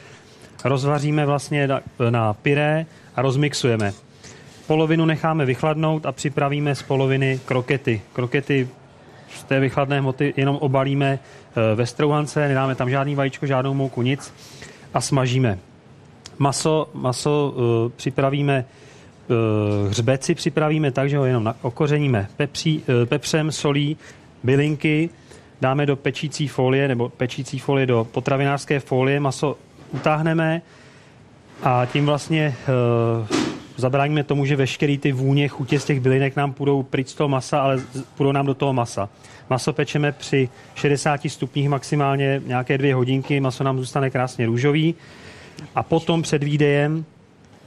rozvaříme 0.64 1.26
vlastně 1.26 1.66
na, 1.68 1.80
na 2.10 2.32
pyré 2.34 2.86
a 3.16 3.22
rozmixujeme. 3.22 3.92
polovinu 4.66 5.06
necháme 5.06 5.44
vychladnout 5.44 6.06
a 6.06 6.12
připravíme 6.12 6.74
z 6.74 6.82
poloviny 6.82 7.40
krokety. 7.44 8.02
Krokety 8.12 8.68
z 9.38 9.44
té 9.44 9.60
vychladné 9.60 10.00
hmoty 10.00 10.34
jenom 10.36 10.56
obalíme 10.56 11.18
ve 11.74 11.86
strouhance, 11.86 12.48
nedáme 12.48 12.74
tam 12.74 12.90
žádný 12.90 13.14
vajíčko, 13.14 13.46
žádnou 13.46 13.74
mouku, 13.74 14.02
nic 14.02 14.34
a 14.94 15.00
smažíme. 15.00 15.58
Maso, 16.38 16.90
maso 16.94 17.54
uh, 17.56 17.92
připravíme 17.96 18.64
uh, 19.28 19.36
hřbeci 19.88 20.34
připravíme 20.34 20.90
tak, 20.90 21.10
že 21.10 21.18
ho 21.18 21.24
jenom 21.24 21.54
okořeníme 21.62 22.28
pepří, 22.36 22.82
pepřem, 23.04 23.52
solí, 23.52 23.96
bylinky, 24.42 25.10
dáme 25.60 25.86
do 25.86 25.96
pečící 25.96 26.48
folie 26.48 26.88
nebo 26.88 27.08
pečící 27.08 27.58
folie 27.58 27.86
do 27.86 28.06
potravinářské 28.12 28.80
folie, 28.80 29.20
maso 29.20 29.56
utáhneme 29.92 30.62
a 31.62 31.86
tím 31.86 32.06
vlastně 32.06 32.54
zabráníme 33.80 34.24
tomu, 34.24 34.46
že 34.46 34.56
veškerý 34.56 34.98
ty 34.98 35.12
vůně, 35.12 35.48
chutě 35.48 35.80
z 35.80 35.84
těch 35.84 36.00
bylinek 36.00 36.36
nám 36.36 36.52
půjdou 36.52 36.82
pryč 36.82 37.08
z 37.08 37.14
toho 37.14 37.28
masa, 37.28 37.60
ale 37.60 37.82
půjdou 38.16 38.32
nám 38.32 38.46
do 38.46 38.54
toho 38.54 38.72
masa. 38.72 39.08
Maso 39.50 39.72
pečeme 39.72 40.12
při 40.12 40.48
60 40.74 41.20
stupních 41.28 41.68
maximálně 41.68 42.42
nějaké 42.46 42.78
dvě 42.78 42.94
hodinky, 42.94 43.40
maso 43.40 43.64
nám 43.64 43.78
zůstane 43.78 44.10
krásně 44.10 44.46
růžový 44.46 44.94
a 45.74 45.82
potom 45.82 46.22
před 46.22 46.42
výdejem, 46.42 47.04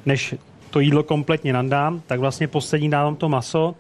než 0.06 0.36
to 0.70 0.80
jídlo 0.80 1.04
kompletně 1.04 1.54
nandám, 1.54 2.02
tak 2.08 2.20
vlastně 2.20 2.48
poslední 2.48 2.90
dávám 2.90 3.16
to 3.16 3.30
maso, 3.30 3.76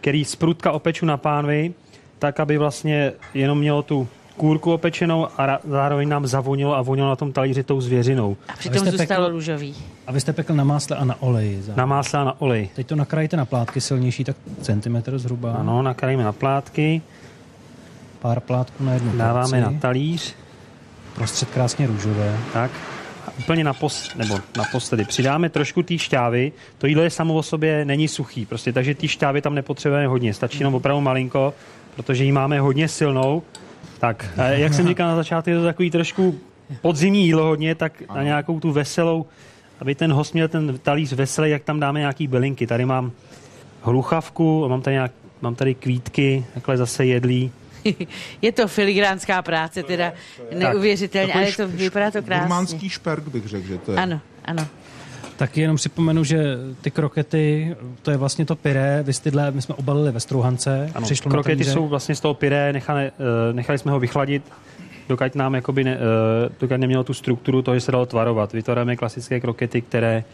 který 0.00 0.24
z 0.24 0.36
prudka 0.36 0.72
opeču 0.72 1.06
na 1.06 1.16
pánvi, 1.16 1.74
tak, 2.18 2.40
aby 2.40 2.58
vlastně 2.58 3.12
jenom 3.34 3.58
mělo 3.58 3.82
tu 3.82 4.08
kůrku 4.36 4.72
opečenou 4.72 5.28
a 5.38 5.58
zároveň 5.68 6.08
nám 6.08 6.26
zavonilo 6.26 6.76
a 6.76 6.82
vonilo 6.82 7.08
na 7.08 7.16
tom 7.16 7.32
talíři 7.32 7.62
tou 7.62 7.80
zvěřinou. 7.80 8.36
A 8.48 8.52
přitom 8.56 8.78
zůstalo 8.78 9.22
pekl, 9.22 9.28
růžový. 9.28 9.74
A 10.06 10.12
vy 10.12 10.20
jste 10.20 10.32
pekl 10.32 10.54
na 10.54 10.64
másle 10.64 10.96
a 10.96 11.04
na 11.04 11.22
oleji. 11.22 11.62
Zároveň. 11.62 11.76
Na 11.78 11.86
másle 11.86 12.20
a 12.20 12.24
na 12.24 12.40
oleji. 12.40 12.70
Teď 12.74 12.86
to 12.86 12.96
nakrájíte 12.96 13.36
na 13.36 13.44
plátky 13.44 13.80
silnější, 13.80 14.24
tak 14.24 14.36
centimetr 14.60 15.18
zhruba. 15.18 15.52
Ano, 15.52 15.82
nakrájíme 15.82 16.24
na 16.24 16.32
plátky. 16.32 17.02
Pár 18.20 18.40
plátků 18.40 18.84
na 18.84 18.92
jednu 18.94 19.16
Dáváme 19.16 19.60
porci. 19.60 19.74
na 19.74 19.80
talíř. 19.80 20.34
Prostřed 21.14 21.50
krásně 21.50 21.86
růžové. 21.86 22.36
Tak. 22.52 22.70
A 23.26 23.30
úplně 23.38 23.64
naposledy, 23.64 24.18
nebo 24.18 24.38
naposledy 24.56 25.04
přidáme 25.04 25.48
trošku 25.48 25.82
té 25.82 25.98
šťávy. 25.98 26.52
To 26.78 26.86
jídlo 26.86 27.02
je 27.02 27.10
samo 27.10 27.34
o 27.34 27.42
sobě 27.42 27.84
není 27.84 28.08
suchý, 28.08 28.46
prostě, 28.46 28.72
takže 28.72 28.94
té 28.94 29.08
šťávy 29.08 29.42
tam 29.42 29.54
nepotřebujeme 29.54 30.06
hodně. 30.06 30.34
Stačí 30.34 30.58
jenom 30.58 30.74
opravdu 30.74 31.00
malinko, 31.00 31.54
protože 31.96 32.24
ji 32.24 32.32
máme 32.32 32.60
hodně 32.60 32.88
silnou 32.88 33.42
tak, 33.98 34.26
jak 34.36 34.74
jsem 34.74 34.88
říkal 34.88 35.08
na 35.08 35.16
začátku, 35.16 35.50
je 35.50 35.56
to 35.56 35.64
takový 35.64 35.90
trošku 35.90 36.38
podzimní 36.80 37.24
jídlo 37.24 37.44
hodně, 37.44 37.74
tak 37.74 38.02
na 38.14 38.22
nějakou 38.22 38.60
tu 38.60 38.72
veselou, 38.72 39.26
aby 39.80 39.94
ten 39.94 40.12
host 40.12 40.34
měl 40.34 40.48
ten 40.48 40.78
talíř 40.78 41.12
veselý, 41.12 41.50
jak 41.50 41.62
tam 41.64 41.80
dáme 41.80 42.00
nějaký 42.00 42.26
bylinky. 42.26 42.66
Tady 42.66 42.84
mám 42.84 43.12
hluchavku, 43.80 44.68
mám 44.68 44.82
tady, 44.82 44.94
nějak, 44.94 45.12
mám 45.40 45.54
tady 45.54 45.74
kvítky, 45.74 46.44
takhle 46.54 46.76
zase 46.76 47.06
jedlí. 47.06 47.52
je 48.42 48.52
to 48.52 48.68
filigránská 48.68 49.42
práce, 49.42 49.82
teda 49.82 50.12
neuvěřitelně, 50.54 51.32
ale 51.32 51.52
to 51.52 51.68
vypadá 51.68 52.10
to 52.10 52.22
krásně. 52.22 52.40
Gurmánský 52.40 52.88
šperk 52.88 53.28
bych 53.28 53.46
řekl, 53.46 53.66
že 53.66 53.78
to 53.78 53.92
je. 53.92 53.98
Ano, 53.98 54.20
ano. 54.44 54.66
Tak 55.36 55.56
jenom 55.56 55.76
připomenu, 55.76 56.24
že 56.24 56.56
ty 56.80 56.90
krokety, 56.90 57.76
to 58.02 58.10
je 58.10 58.16
vlastně 58.16 58.44
to 58.44 58.56
pyré, 58.56 59.02
vystydlé, 59.02 59.50
my 59.50 59.62
jsme 59.62 59.74
obalili 59.74 60.12
ve 60.12 60.20
strouhance. 60.20 60.90
Ano, 60.94 61.06
krokety 61.28 61.64
jsou 61.64 61.88
vlastně 61.88 62.14
z 62.14 62.20
toho 62.20 62.34
pyré, 62.34 62.72
nechali, 62.72 63.04
eh, 63.04 63.52
nechali 63.52 63.78
jsme 63.78 63.92
ho 63.92 64.00
vychladit, 64.00 64.42
dokud 65.08 65.34
nám 65.34 65.54
jakoby 65.54 65.84
ne, 65.84 65.96
eh, 65.96 66.50
dokud 66.60 66.76
nemělo 66.76 67.04
tu 67.04 67.14
strukturu 67.14 67.62
toho, 67.62 67.74
že 67.74 67.80
se 67.80 67.92
dalo 67.92 68.06
tvarovat. 68.06 68.52
Vytváráme 68.52 68.96
klasické 68.96 69.40
krokety, 69.40 69.82
které 69.82 70.24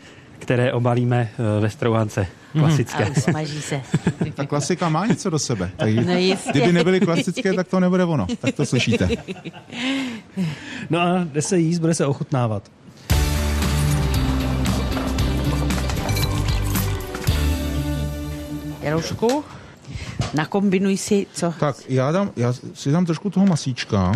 které 0.40 0.72
obalíme 0.72 1.28
eh, 1.32 1.60
ve 1.60 1.70
strouhance. 1.70 2.26
Mhm. 2.54 2.64
Klasické. 2.64 3.04
A 3.04 3.20
smaží 3.20 3.62
se. 3.62 3.80
Ta 4.34 4.46
klasika 4.46 4.88
má 4.88 5.06
něco 5.06 5.30
do 5.30 5.38
sebe. 5.38 5.70
Tak, 5.76 5.94
no 5.94 6.14
kdyby 6.50 6.72
nebyly 6.72 7.00
klasické, 7.00 7.52
tak 7.52 7.68
to 7.68 7.80
nebude 7.80 8.04
ono. 8.04 8.26
Tak 8.40 8.54
to 8.54 8.66
slyšíte. 8.66 9.08
No 10.90 11.00
a 11.00 11.24
jde 11.24 11.42
se 11.42 11.58
jíst, 11.58 11.78
bude 11.78 11.94
se 11.94 12.06
ochutnávat. 12.06 12.70
Jaroušku, 18.82 19.44
nakombinuj 20.34 20.96
si, 20.96 21.26
co? 21.32 21.54
Tak, 21.60 21.76
já, 21.88 22.12
dám, 22.12 22.30
já 22.36 22.52
si 22.74 22.92
dám 22.92 23.06
trošku 23.06 23.30
toho 23.30 23.46
masíčka. 23.46 24.12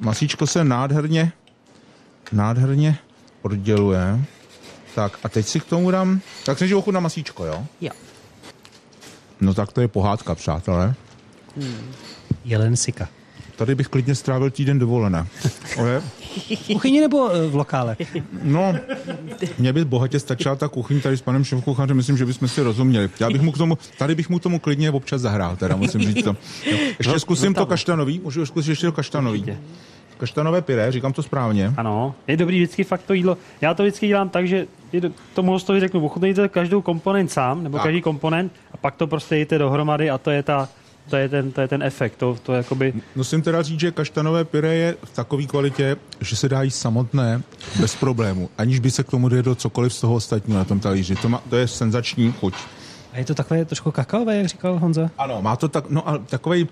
Masíčko 0.00 0.46
se 0.46 0.64
nádherně, 0.64 1.32
nádherně 2.32 2.98
odděluje. 3.42 4.24
Tak 4.94 5.18
a 5.24 5.28
teď 5.28 5.46
si 5.46 5.60
k 5.60 5.64
tomu 5.64 5.90
dám, 5.90 6.20
tak 6.44 6.58
si 6.58 6.68
na 6.92 7.00
masíčko, 7.00 7.44
jo? 7.44 7.66
Jo. 7.80 7.90
No 9.40 9.54
tak 9.54 9.72
to 9.72 9.80
je 9.80 9.88
pohádka, 9.88 10.34
přátelé. 10.34 10.94
Hmm. 11.56 11.92
Jelen 12.44 12.76
Sika. 12.76 13.08
Tady 13.56 13.74
bych 13.74 13.88
klidně 13.88 14.14
strávil 14.14 14.50
týden 14.50 14.78
dovolené. 14.78 15.26
Oje? 15.76 16.02
V 16.38 16.66
kuchyni 16.72 17.00
nebo 17.00 17.30
eh, 17.30 17.46
v 17.46 17.54
lokále? 17.54 17.96
No, 18.42 18.74
mě 19.58 19.72
by 19.72 19.84
bohatě 19.84 20.20
stačila 20.20 20.56
ta 20.56 20.68
kuchyň 20.68 21.00
tady 21.00 21.16
s 21.16 21.22
panem 21.22 21.44
šéfkuchařem, 21.44 21.96
myslím, 21.96 22.16
že 22.16 22.26
bychom 22.26 22.48
si 22.48 22.62
rozuměli. 22.62 23.10
Já 23.20 23.30
bych 23.30 23.42
mu 23.42 23.52
k 23.52 23.58
tomu, 23.58 23.78
tady 23.98 24.14
bych 24.14 24.30
mu 24.30 24.38
tomu 24.38 24.58
klidně 24.58 24.90
občas 24.90 25.20
zahrál, 25.20 25.56
teda 25.56 25.76
musím 25.76 26.00
říct 26.00 26.24
to. 26.24 26.36
Ještě 26.98 27.12
no, 27.12 27.20
zkusím 27.20 27.54
to 27.54 27.66
kaštanový, 27.66 28.20
můžu 28.24 28.46
zkusit 28.46 28.70
ještě 28.70 28.86
to 28.86 28.92
kaštanový. 28.92 29.44
Kaštanové 30.18 30.62
pyré, 30.62 30.92
říkám 30.92 31.12
to 31.12 31.22
správně. 31.22 31.72
Ano, 31.76 32.14
je 32.26 32.36
dobrý 32.36 32.56
vždycky 32.56 32.84
fakt 32.84 33.02
to 33.02 33.14
jídlo. 33.14 33.36
Já 33.60 33.74
to 33.74 33.82
vždycky 33.82 34.06
dělám 34.06 34.28
tak, 34.28 34.48
že 34.48 34.66
tomu 35.34 35.50
hostovi 35.50 35.80
řeknu, 35.80 36.04
ochutnejte 36.04 36.48
každou 36.48 36.82
komponent 36.82 37.30
sám, 37.32 37.62
nebo 37.62 37.78
tak. 37.78 37.84
každý 37.84 38.02
komponent, 38.02 38.52
a 38.72 38.76
pak 38.76 38.96
to 38.96 39.06
prostě 39.06 39.36
jíte 39.36 39.58
dohromady 39.58 40.10
a 40.10 40.18
to 40.18 40.30
je 40.30 40.42
ta 40.42 40.68
to 41.10 41.16
je 41.16 41.28
ten, 41.28 41.52
to 41.52 41.60
je 41.60 41.68
ten 41.68 41.82
efekt. 41.82 42.16
To, 42.16 42.36
to 42.42 42.52
jakoby... 42.52 42.92
Musím 43.16 43.42
teda 43.42 43.62
říct, 43.62 43.80
že 43.80 43.90
kaštanové 43.90 44.44
pyre 44.44 44.74
je 44.74 44.96
v 45.04 45.10
takové 45.16 45.42
kvalitě, 45.42 45.96
že 46.20 46.36
se 46.36 46.48
dá 46.48 46.62
jíst 46.62 46.78
samotné 46.78 47.42
bez 47.80 47.96
problému, 47.96 48.50
aniž 48.58 48.78
by 48.78 48.90
se 48.90 49.02
k 49.02 49.10
tomu 49.10 49.28
dojedlo 49.28 49.54
cokoliv 49.54 49.94
z 49.94 50.00
toho 50.00 50.14
ostatního 50.14 50.58
na 50.58 50.64
tom 50.64 50.80
talíři. 50.80 51.16
To, 51.16 51.28
má, 51.28 51.42
to 51.50 51.56
je 51.56 51.68
senzační 51.68 52.32
chuť. 52.32 52.54
A 53.12 53.18
je 53.18 53.24
to 53.24 53.34
takové 53.34 53.64
trošku 53.64 53.90
kakaové, 53.90 54.36
jak 54.36 54.46
říkal 54.46 54.78
Honza? 54.78 55.10
Ano, 55.18 55.42
má 55.42 55.56
to 55.56 55.68
tak, 55.68 55.90
no 55.90 56.08
a 56.08 56.18
takový, 56.18 56.68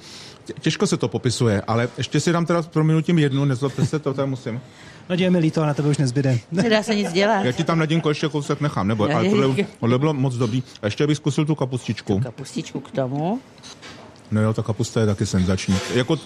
těžko 0.61 0.87
se 0.87 0.97
to 0.97 1.09
popisuje, 1.09 1.62
ale 1.66 1.88
ještě 1.99 2.21
si 2.21 2.33
dám 2.33 2.47
teda 2.47 2.62
pro 2.62 2.85
minutím 2.85 3.19
jednu, 3.19 3.45
nezlobte 3.45 3.87
se, 3.87 3.99
to 3.99 4.14
tam 4.14 4.31
musím. 4.31 4.61
No 5.09 5.16
je 5.19 5.31
mi 5.31 5.38
líto, 5.38 5.66
na 5.66 5.75
tebe 5.75 5.88
už 5.88 5.99
nezbyde. 5.99 6.38
Nedá 6.53 6.83
se 6.83 6.95
nic 6.95 7.12
dělat. 7.12 7.45
Já 7.45 7.53
ti 7.53 7.64
tam 7.64 7.79
nadím 7.79 8.03
ještě 8.09 8.29
kousek 8.29 8.61
nechám, 8.61 8.88
nebo, 8.88 9.05
ale 9.05 9.31
tohle, 9.31 9.64
tohle 9.81 9.99
bylo 9.99 10.14
moc 10.14 10.35
dobrý. 10.35 10.62
A 10.83 10.87
ještě 10.87 11.07
bych 11.07 11.16
zkusil 11.16 11.45
tu 11.45 11.55
kapustičku. 11.55 12.14
Tu 12.14 12.21
kapustičku 12.21 12.81
k 12.81 12.90
tomu. 12.90 13.40
No 14.31 14.43
jo, 14.43 14.53
ta 14.53 14.62
kapusta 14.62 15.01
je 15.01 15.07
taky 15.07 15.27
senzační. 15.27 15.77
Jako, 15.95 16.19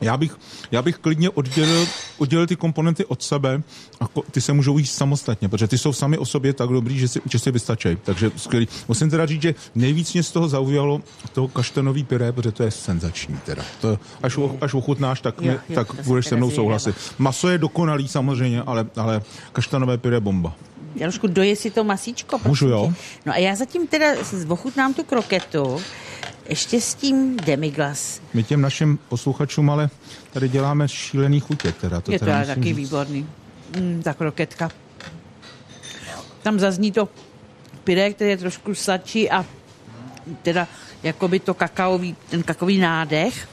já 0.00 0.16
bych, 0.16 0.36
já 0.70 0.82
bych 0.82 0.98
klidně 0.98 1.30
oddělil, 1.30 1.86
oddělil 2.18 2.46
ty 2.46 2.56
komponenty 2.56 3.04
od 3.04 3.22
sebe 3.22 3.62
a 4.00 4.08
ty 4.30 4.40
se 4.40 4.52
můžou 4.52 4.78
jíst 4.78 4.94
samostatně, 4.94 5.48
protože 5.48 5.68
ty 5.68 5.78
jsou 5.78 5.92
sami 5.92 6.18
o 6.18 6.24
sobě 6.24 6.52
tak 6.52 6.68
dobrý, 6.68 6.98
že 6.98 7.08
si, 7.08 7.20
že 7.30 7.38
si 7.38 7.50
vystačí. 7.50 7.88
Takže 8.02 8.30
skvělý. 8.36 8.68
Musím 8.88 9.10
teda 9.10 9.26
říct, 9.26 9.42
že 9.42 9.54
nejvíc 9.74 10.12
mě 10.12 10.22
z 10.22 10.30
toho 10.32 10.48
zaujalo 10.48 11.00
toho 11.32 11.48
kaštanový 11.48 12.04
pyré, 12.04 12.32
protože 12.32 12.52
to 12.52 12.62
je 12.62 12.70
senzační 12.70 13.38
teda. 13.44 13.62
To, 13.80 13.98
až, 14.22 14.38
až 14.60 14.74
ochutnáš, 14.74 15.20
tak, 15.20 15.34
jo, 15.40 15.52
jo, 15.52 15.74
tak 15.74 16.04
budeš 16.04 16.26
se 16.26 16.36
mnou 16.36 16.50
souhlasit. 16.50 16.96
Maso 17.18 17.48
je 17.48 17.58
dokonalý 17.58 18.08
samozřejmě, 18.08 18.62
ale, 18.62 18.86
ale 18.96 19.22
kaštanové 19.52 19.98
pyré 19.98 20.20
bomba. 20.20 20.54
Janušku, 20.94 21.26
doje 21.26 21.56
si 21.56 21.70
to 21.70 21.84
masíčko. 21.84 22.40
Můžu, 22.46 22.68
jo? 22.68 22.92
No 23.26 23.32
a 23.32 23.36
já 23.36 23.54
zatím 23.54 23.86
teda 23.86 24.06
ochutnám 24.48 24.94
tu 24.94 25.02
kroketu 25.04 25.80
ještě 26.48 26.80
s 26.80 26.94
tím 26.94 27.36
demiglas. 27.36 28.20
My 28.34 28.42
těm 28.42 28.60
našim 28.60 28.98
posluchačům 29.08 29.70
ale 29.70 29.90
tady 30.32 30.48
děláme 30.48 30.88
šílený 30.88 31.40
chutě. 31.40 31.72
Teda, 31.72 32.00
to 32.00 32.12
je 32.12 32.18
to 32.18 32.26
taky 32.26 32.62
říct. 32.62 32.76
výborný. 32.76 33.26
Mm, 33.80 34.02
ta 34.02 34.14
kroketka. 34.14 34.70
Tam 36.42 36.58
zazní 36.58 36.92
to 36.92 37.08
pyré, 37.84 38.12
které 38.12 38.30
je 38.30 38.36
trošku 38.36 38.74
sladší 38.74 39.30
a 39.30 39.44
teda 40.42 40.68
jakoby 41.02 41.40
to 41.40 41.54
kakaový, 41.54 42.16
ten 42.30 42.42
kakaový 42.42 42.78
nádech. 42.78 43.48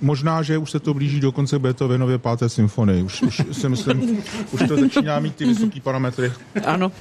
Možná, 0.00 0.42
že 0.42 0.58
už 0.58 0.70
se 0.70 0.80
to 0.80 0.94
blíží 0.94 1.20
do 1.20 1.32
konce 1.32 1.58
Beethovenově 1.58 2.18
páté 2.18 2.48
symfonie. 2.48 3.02
Už, 3.02 3.22
už 3.22 3.42
si 3.52 3.68
myslím, 3.68 4.22
už 4.52 4.60
to 4.68 4.76
začíná 4.76 5.18
mít 5.20 5.36
ty 5.36 5.44
vysoké 5.44 5.80
parametry. 5.80 6.32
Ano. 6.64 6.92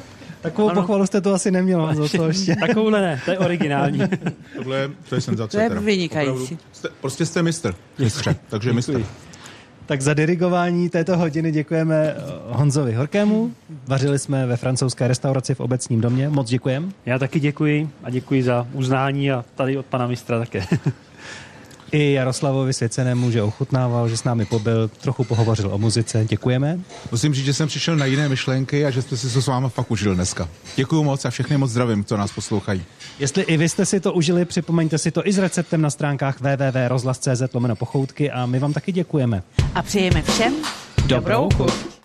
Takovou 0.46 0.70
ano. 0.70 0.82
pochvalu 0.82 1.06
jste 1.06 1.22
to 1.22 1.34
asi 1.34 1.52
neměla 1.52 1.96
za 1.96 2.08
to 2.18 2.24
ještě. 2.28 2.56
Takovouhle 2.56 3.02
ne, 3.02 3.22
to 3.26 3.32
je 3.32 3.40
originální. 3.40 4.00
Tohle 4.56 4.92
to 5.10 5.16
je 5.16 5.22
senzace. 5.22 5.58
To 5.58 5.64
je 5.64 5.70
vynikající. 5.80 6.58
Jste, 6.72 6.90
prostě 7.02 7.26
jste 7.26 7.44
mistr, 7.44 7.76
mistře, 8.00 8.36
takže 8.50 8.74
mistr. 8.74 9.06
Tak 9.86 10.02
za 10.02 10.14
dirigování 10.14 10.90
této 10.90 11.18
hodiny 11.18 11.52
děkujeme 11.52 11.96
eh, 11.96 12.16
Honzovi 12.48 12.94
Horkému. 12.94 13.54
Vařili 13.88 14.20
jsme 14.20 14.46
ve 14.46 14.58
francouzské 14.58 15.08
restauraci 15.08 15.56
v 15.56 15.60
obecním 15.60 16.02
domě. 16.02 16.30
Moc 16.30 16.50
děkujeme. 16.50 16.88
Já 17.06 17.20
taky 17.20 17.40
děkuji 17.40 17.90
a 18.04 18.10
děkuji 18.10 18.44
za 18.44 18.68
uznání 18.74 19.32
a 19.32 19.46
tady 19.56 19.78
od 19.78 19.86
pana 19.86 20.08
mistra 20.08 20.40
také. 20.40 20.66
i 21.96 22.12
Jaroslavovi 22.14 22.74
Svěcenému, 22.74 23.32
že 23.32 23.42
ochutnával, 23.42 24.10
že 24.10 24.18
s 24.18 24.24
námi 24.24 24.46
pobyl, 24.46 24.88
trochu 24.88 25.24
pohovořil 25.24 25.74
o 25.74 25.78
muzice. 25.78 26.26
Děkujeme. 26.30 26.80
Musím 27.12 27.34
říct, 27.34 27.46
že 27.46 27.54
jsem 27.54 27.68
přišel 27.68 27.96
na 27.96 28.06
jiné 28.06 28.30
myšlenky 28.30 28.86
a 28.86 28.90
že 28.90 29.02
jste 29.02 29.18
si 29.18 29.34
to 29.34 29.42
s 29.42 29.48
váma 29.48 29.70
fakt 29.70 29.92
užil 29.92 30.16
dneska. 30.16 30.50
Děkuji 30.76 31.04
moc 31.04 31.26
a 31.26 31.30
všechny 31.30 31.58
moc 31.58 31.72
zdravím, 31.72 32.04
co 32.04 32.18
nás 32.18 32.32
poslouchají. 32.32 32.84
Jestli 33.20 33.44
i 33.44 33.58
vy 33.58 33.70
jste 33.70 33.86
si 33.86 34.00
to 34.00 34.14
užili, 34.14 34.46
připomeňte 34.46 34.98
si 34.98 35.12
to 35.12 35.28
i 35.28 35.34
s 35.34 35.38
receptem 35.38 35.82
na 35.82 35.90
stránkách 35.90 36.40
www.rozhlas.cz 36.40 37.54
lomeno 37.54 37.76
pochoutky 37.76 38.32
a 38.32 38.46
my 38.46 38.60
vám 38.60 38.74
taky 38.74 38.92
děkujeme. 38.92 39.44
A 39.76 39.82
přejeme 39.82 40.22
všem 40.22 40.54
dobrou 41.08 41.50
chuť. 41.58 41.96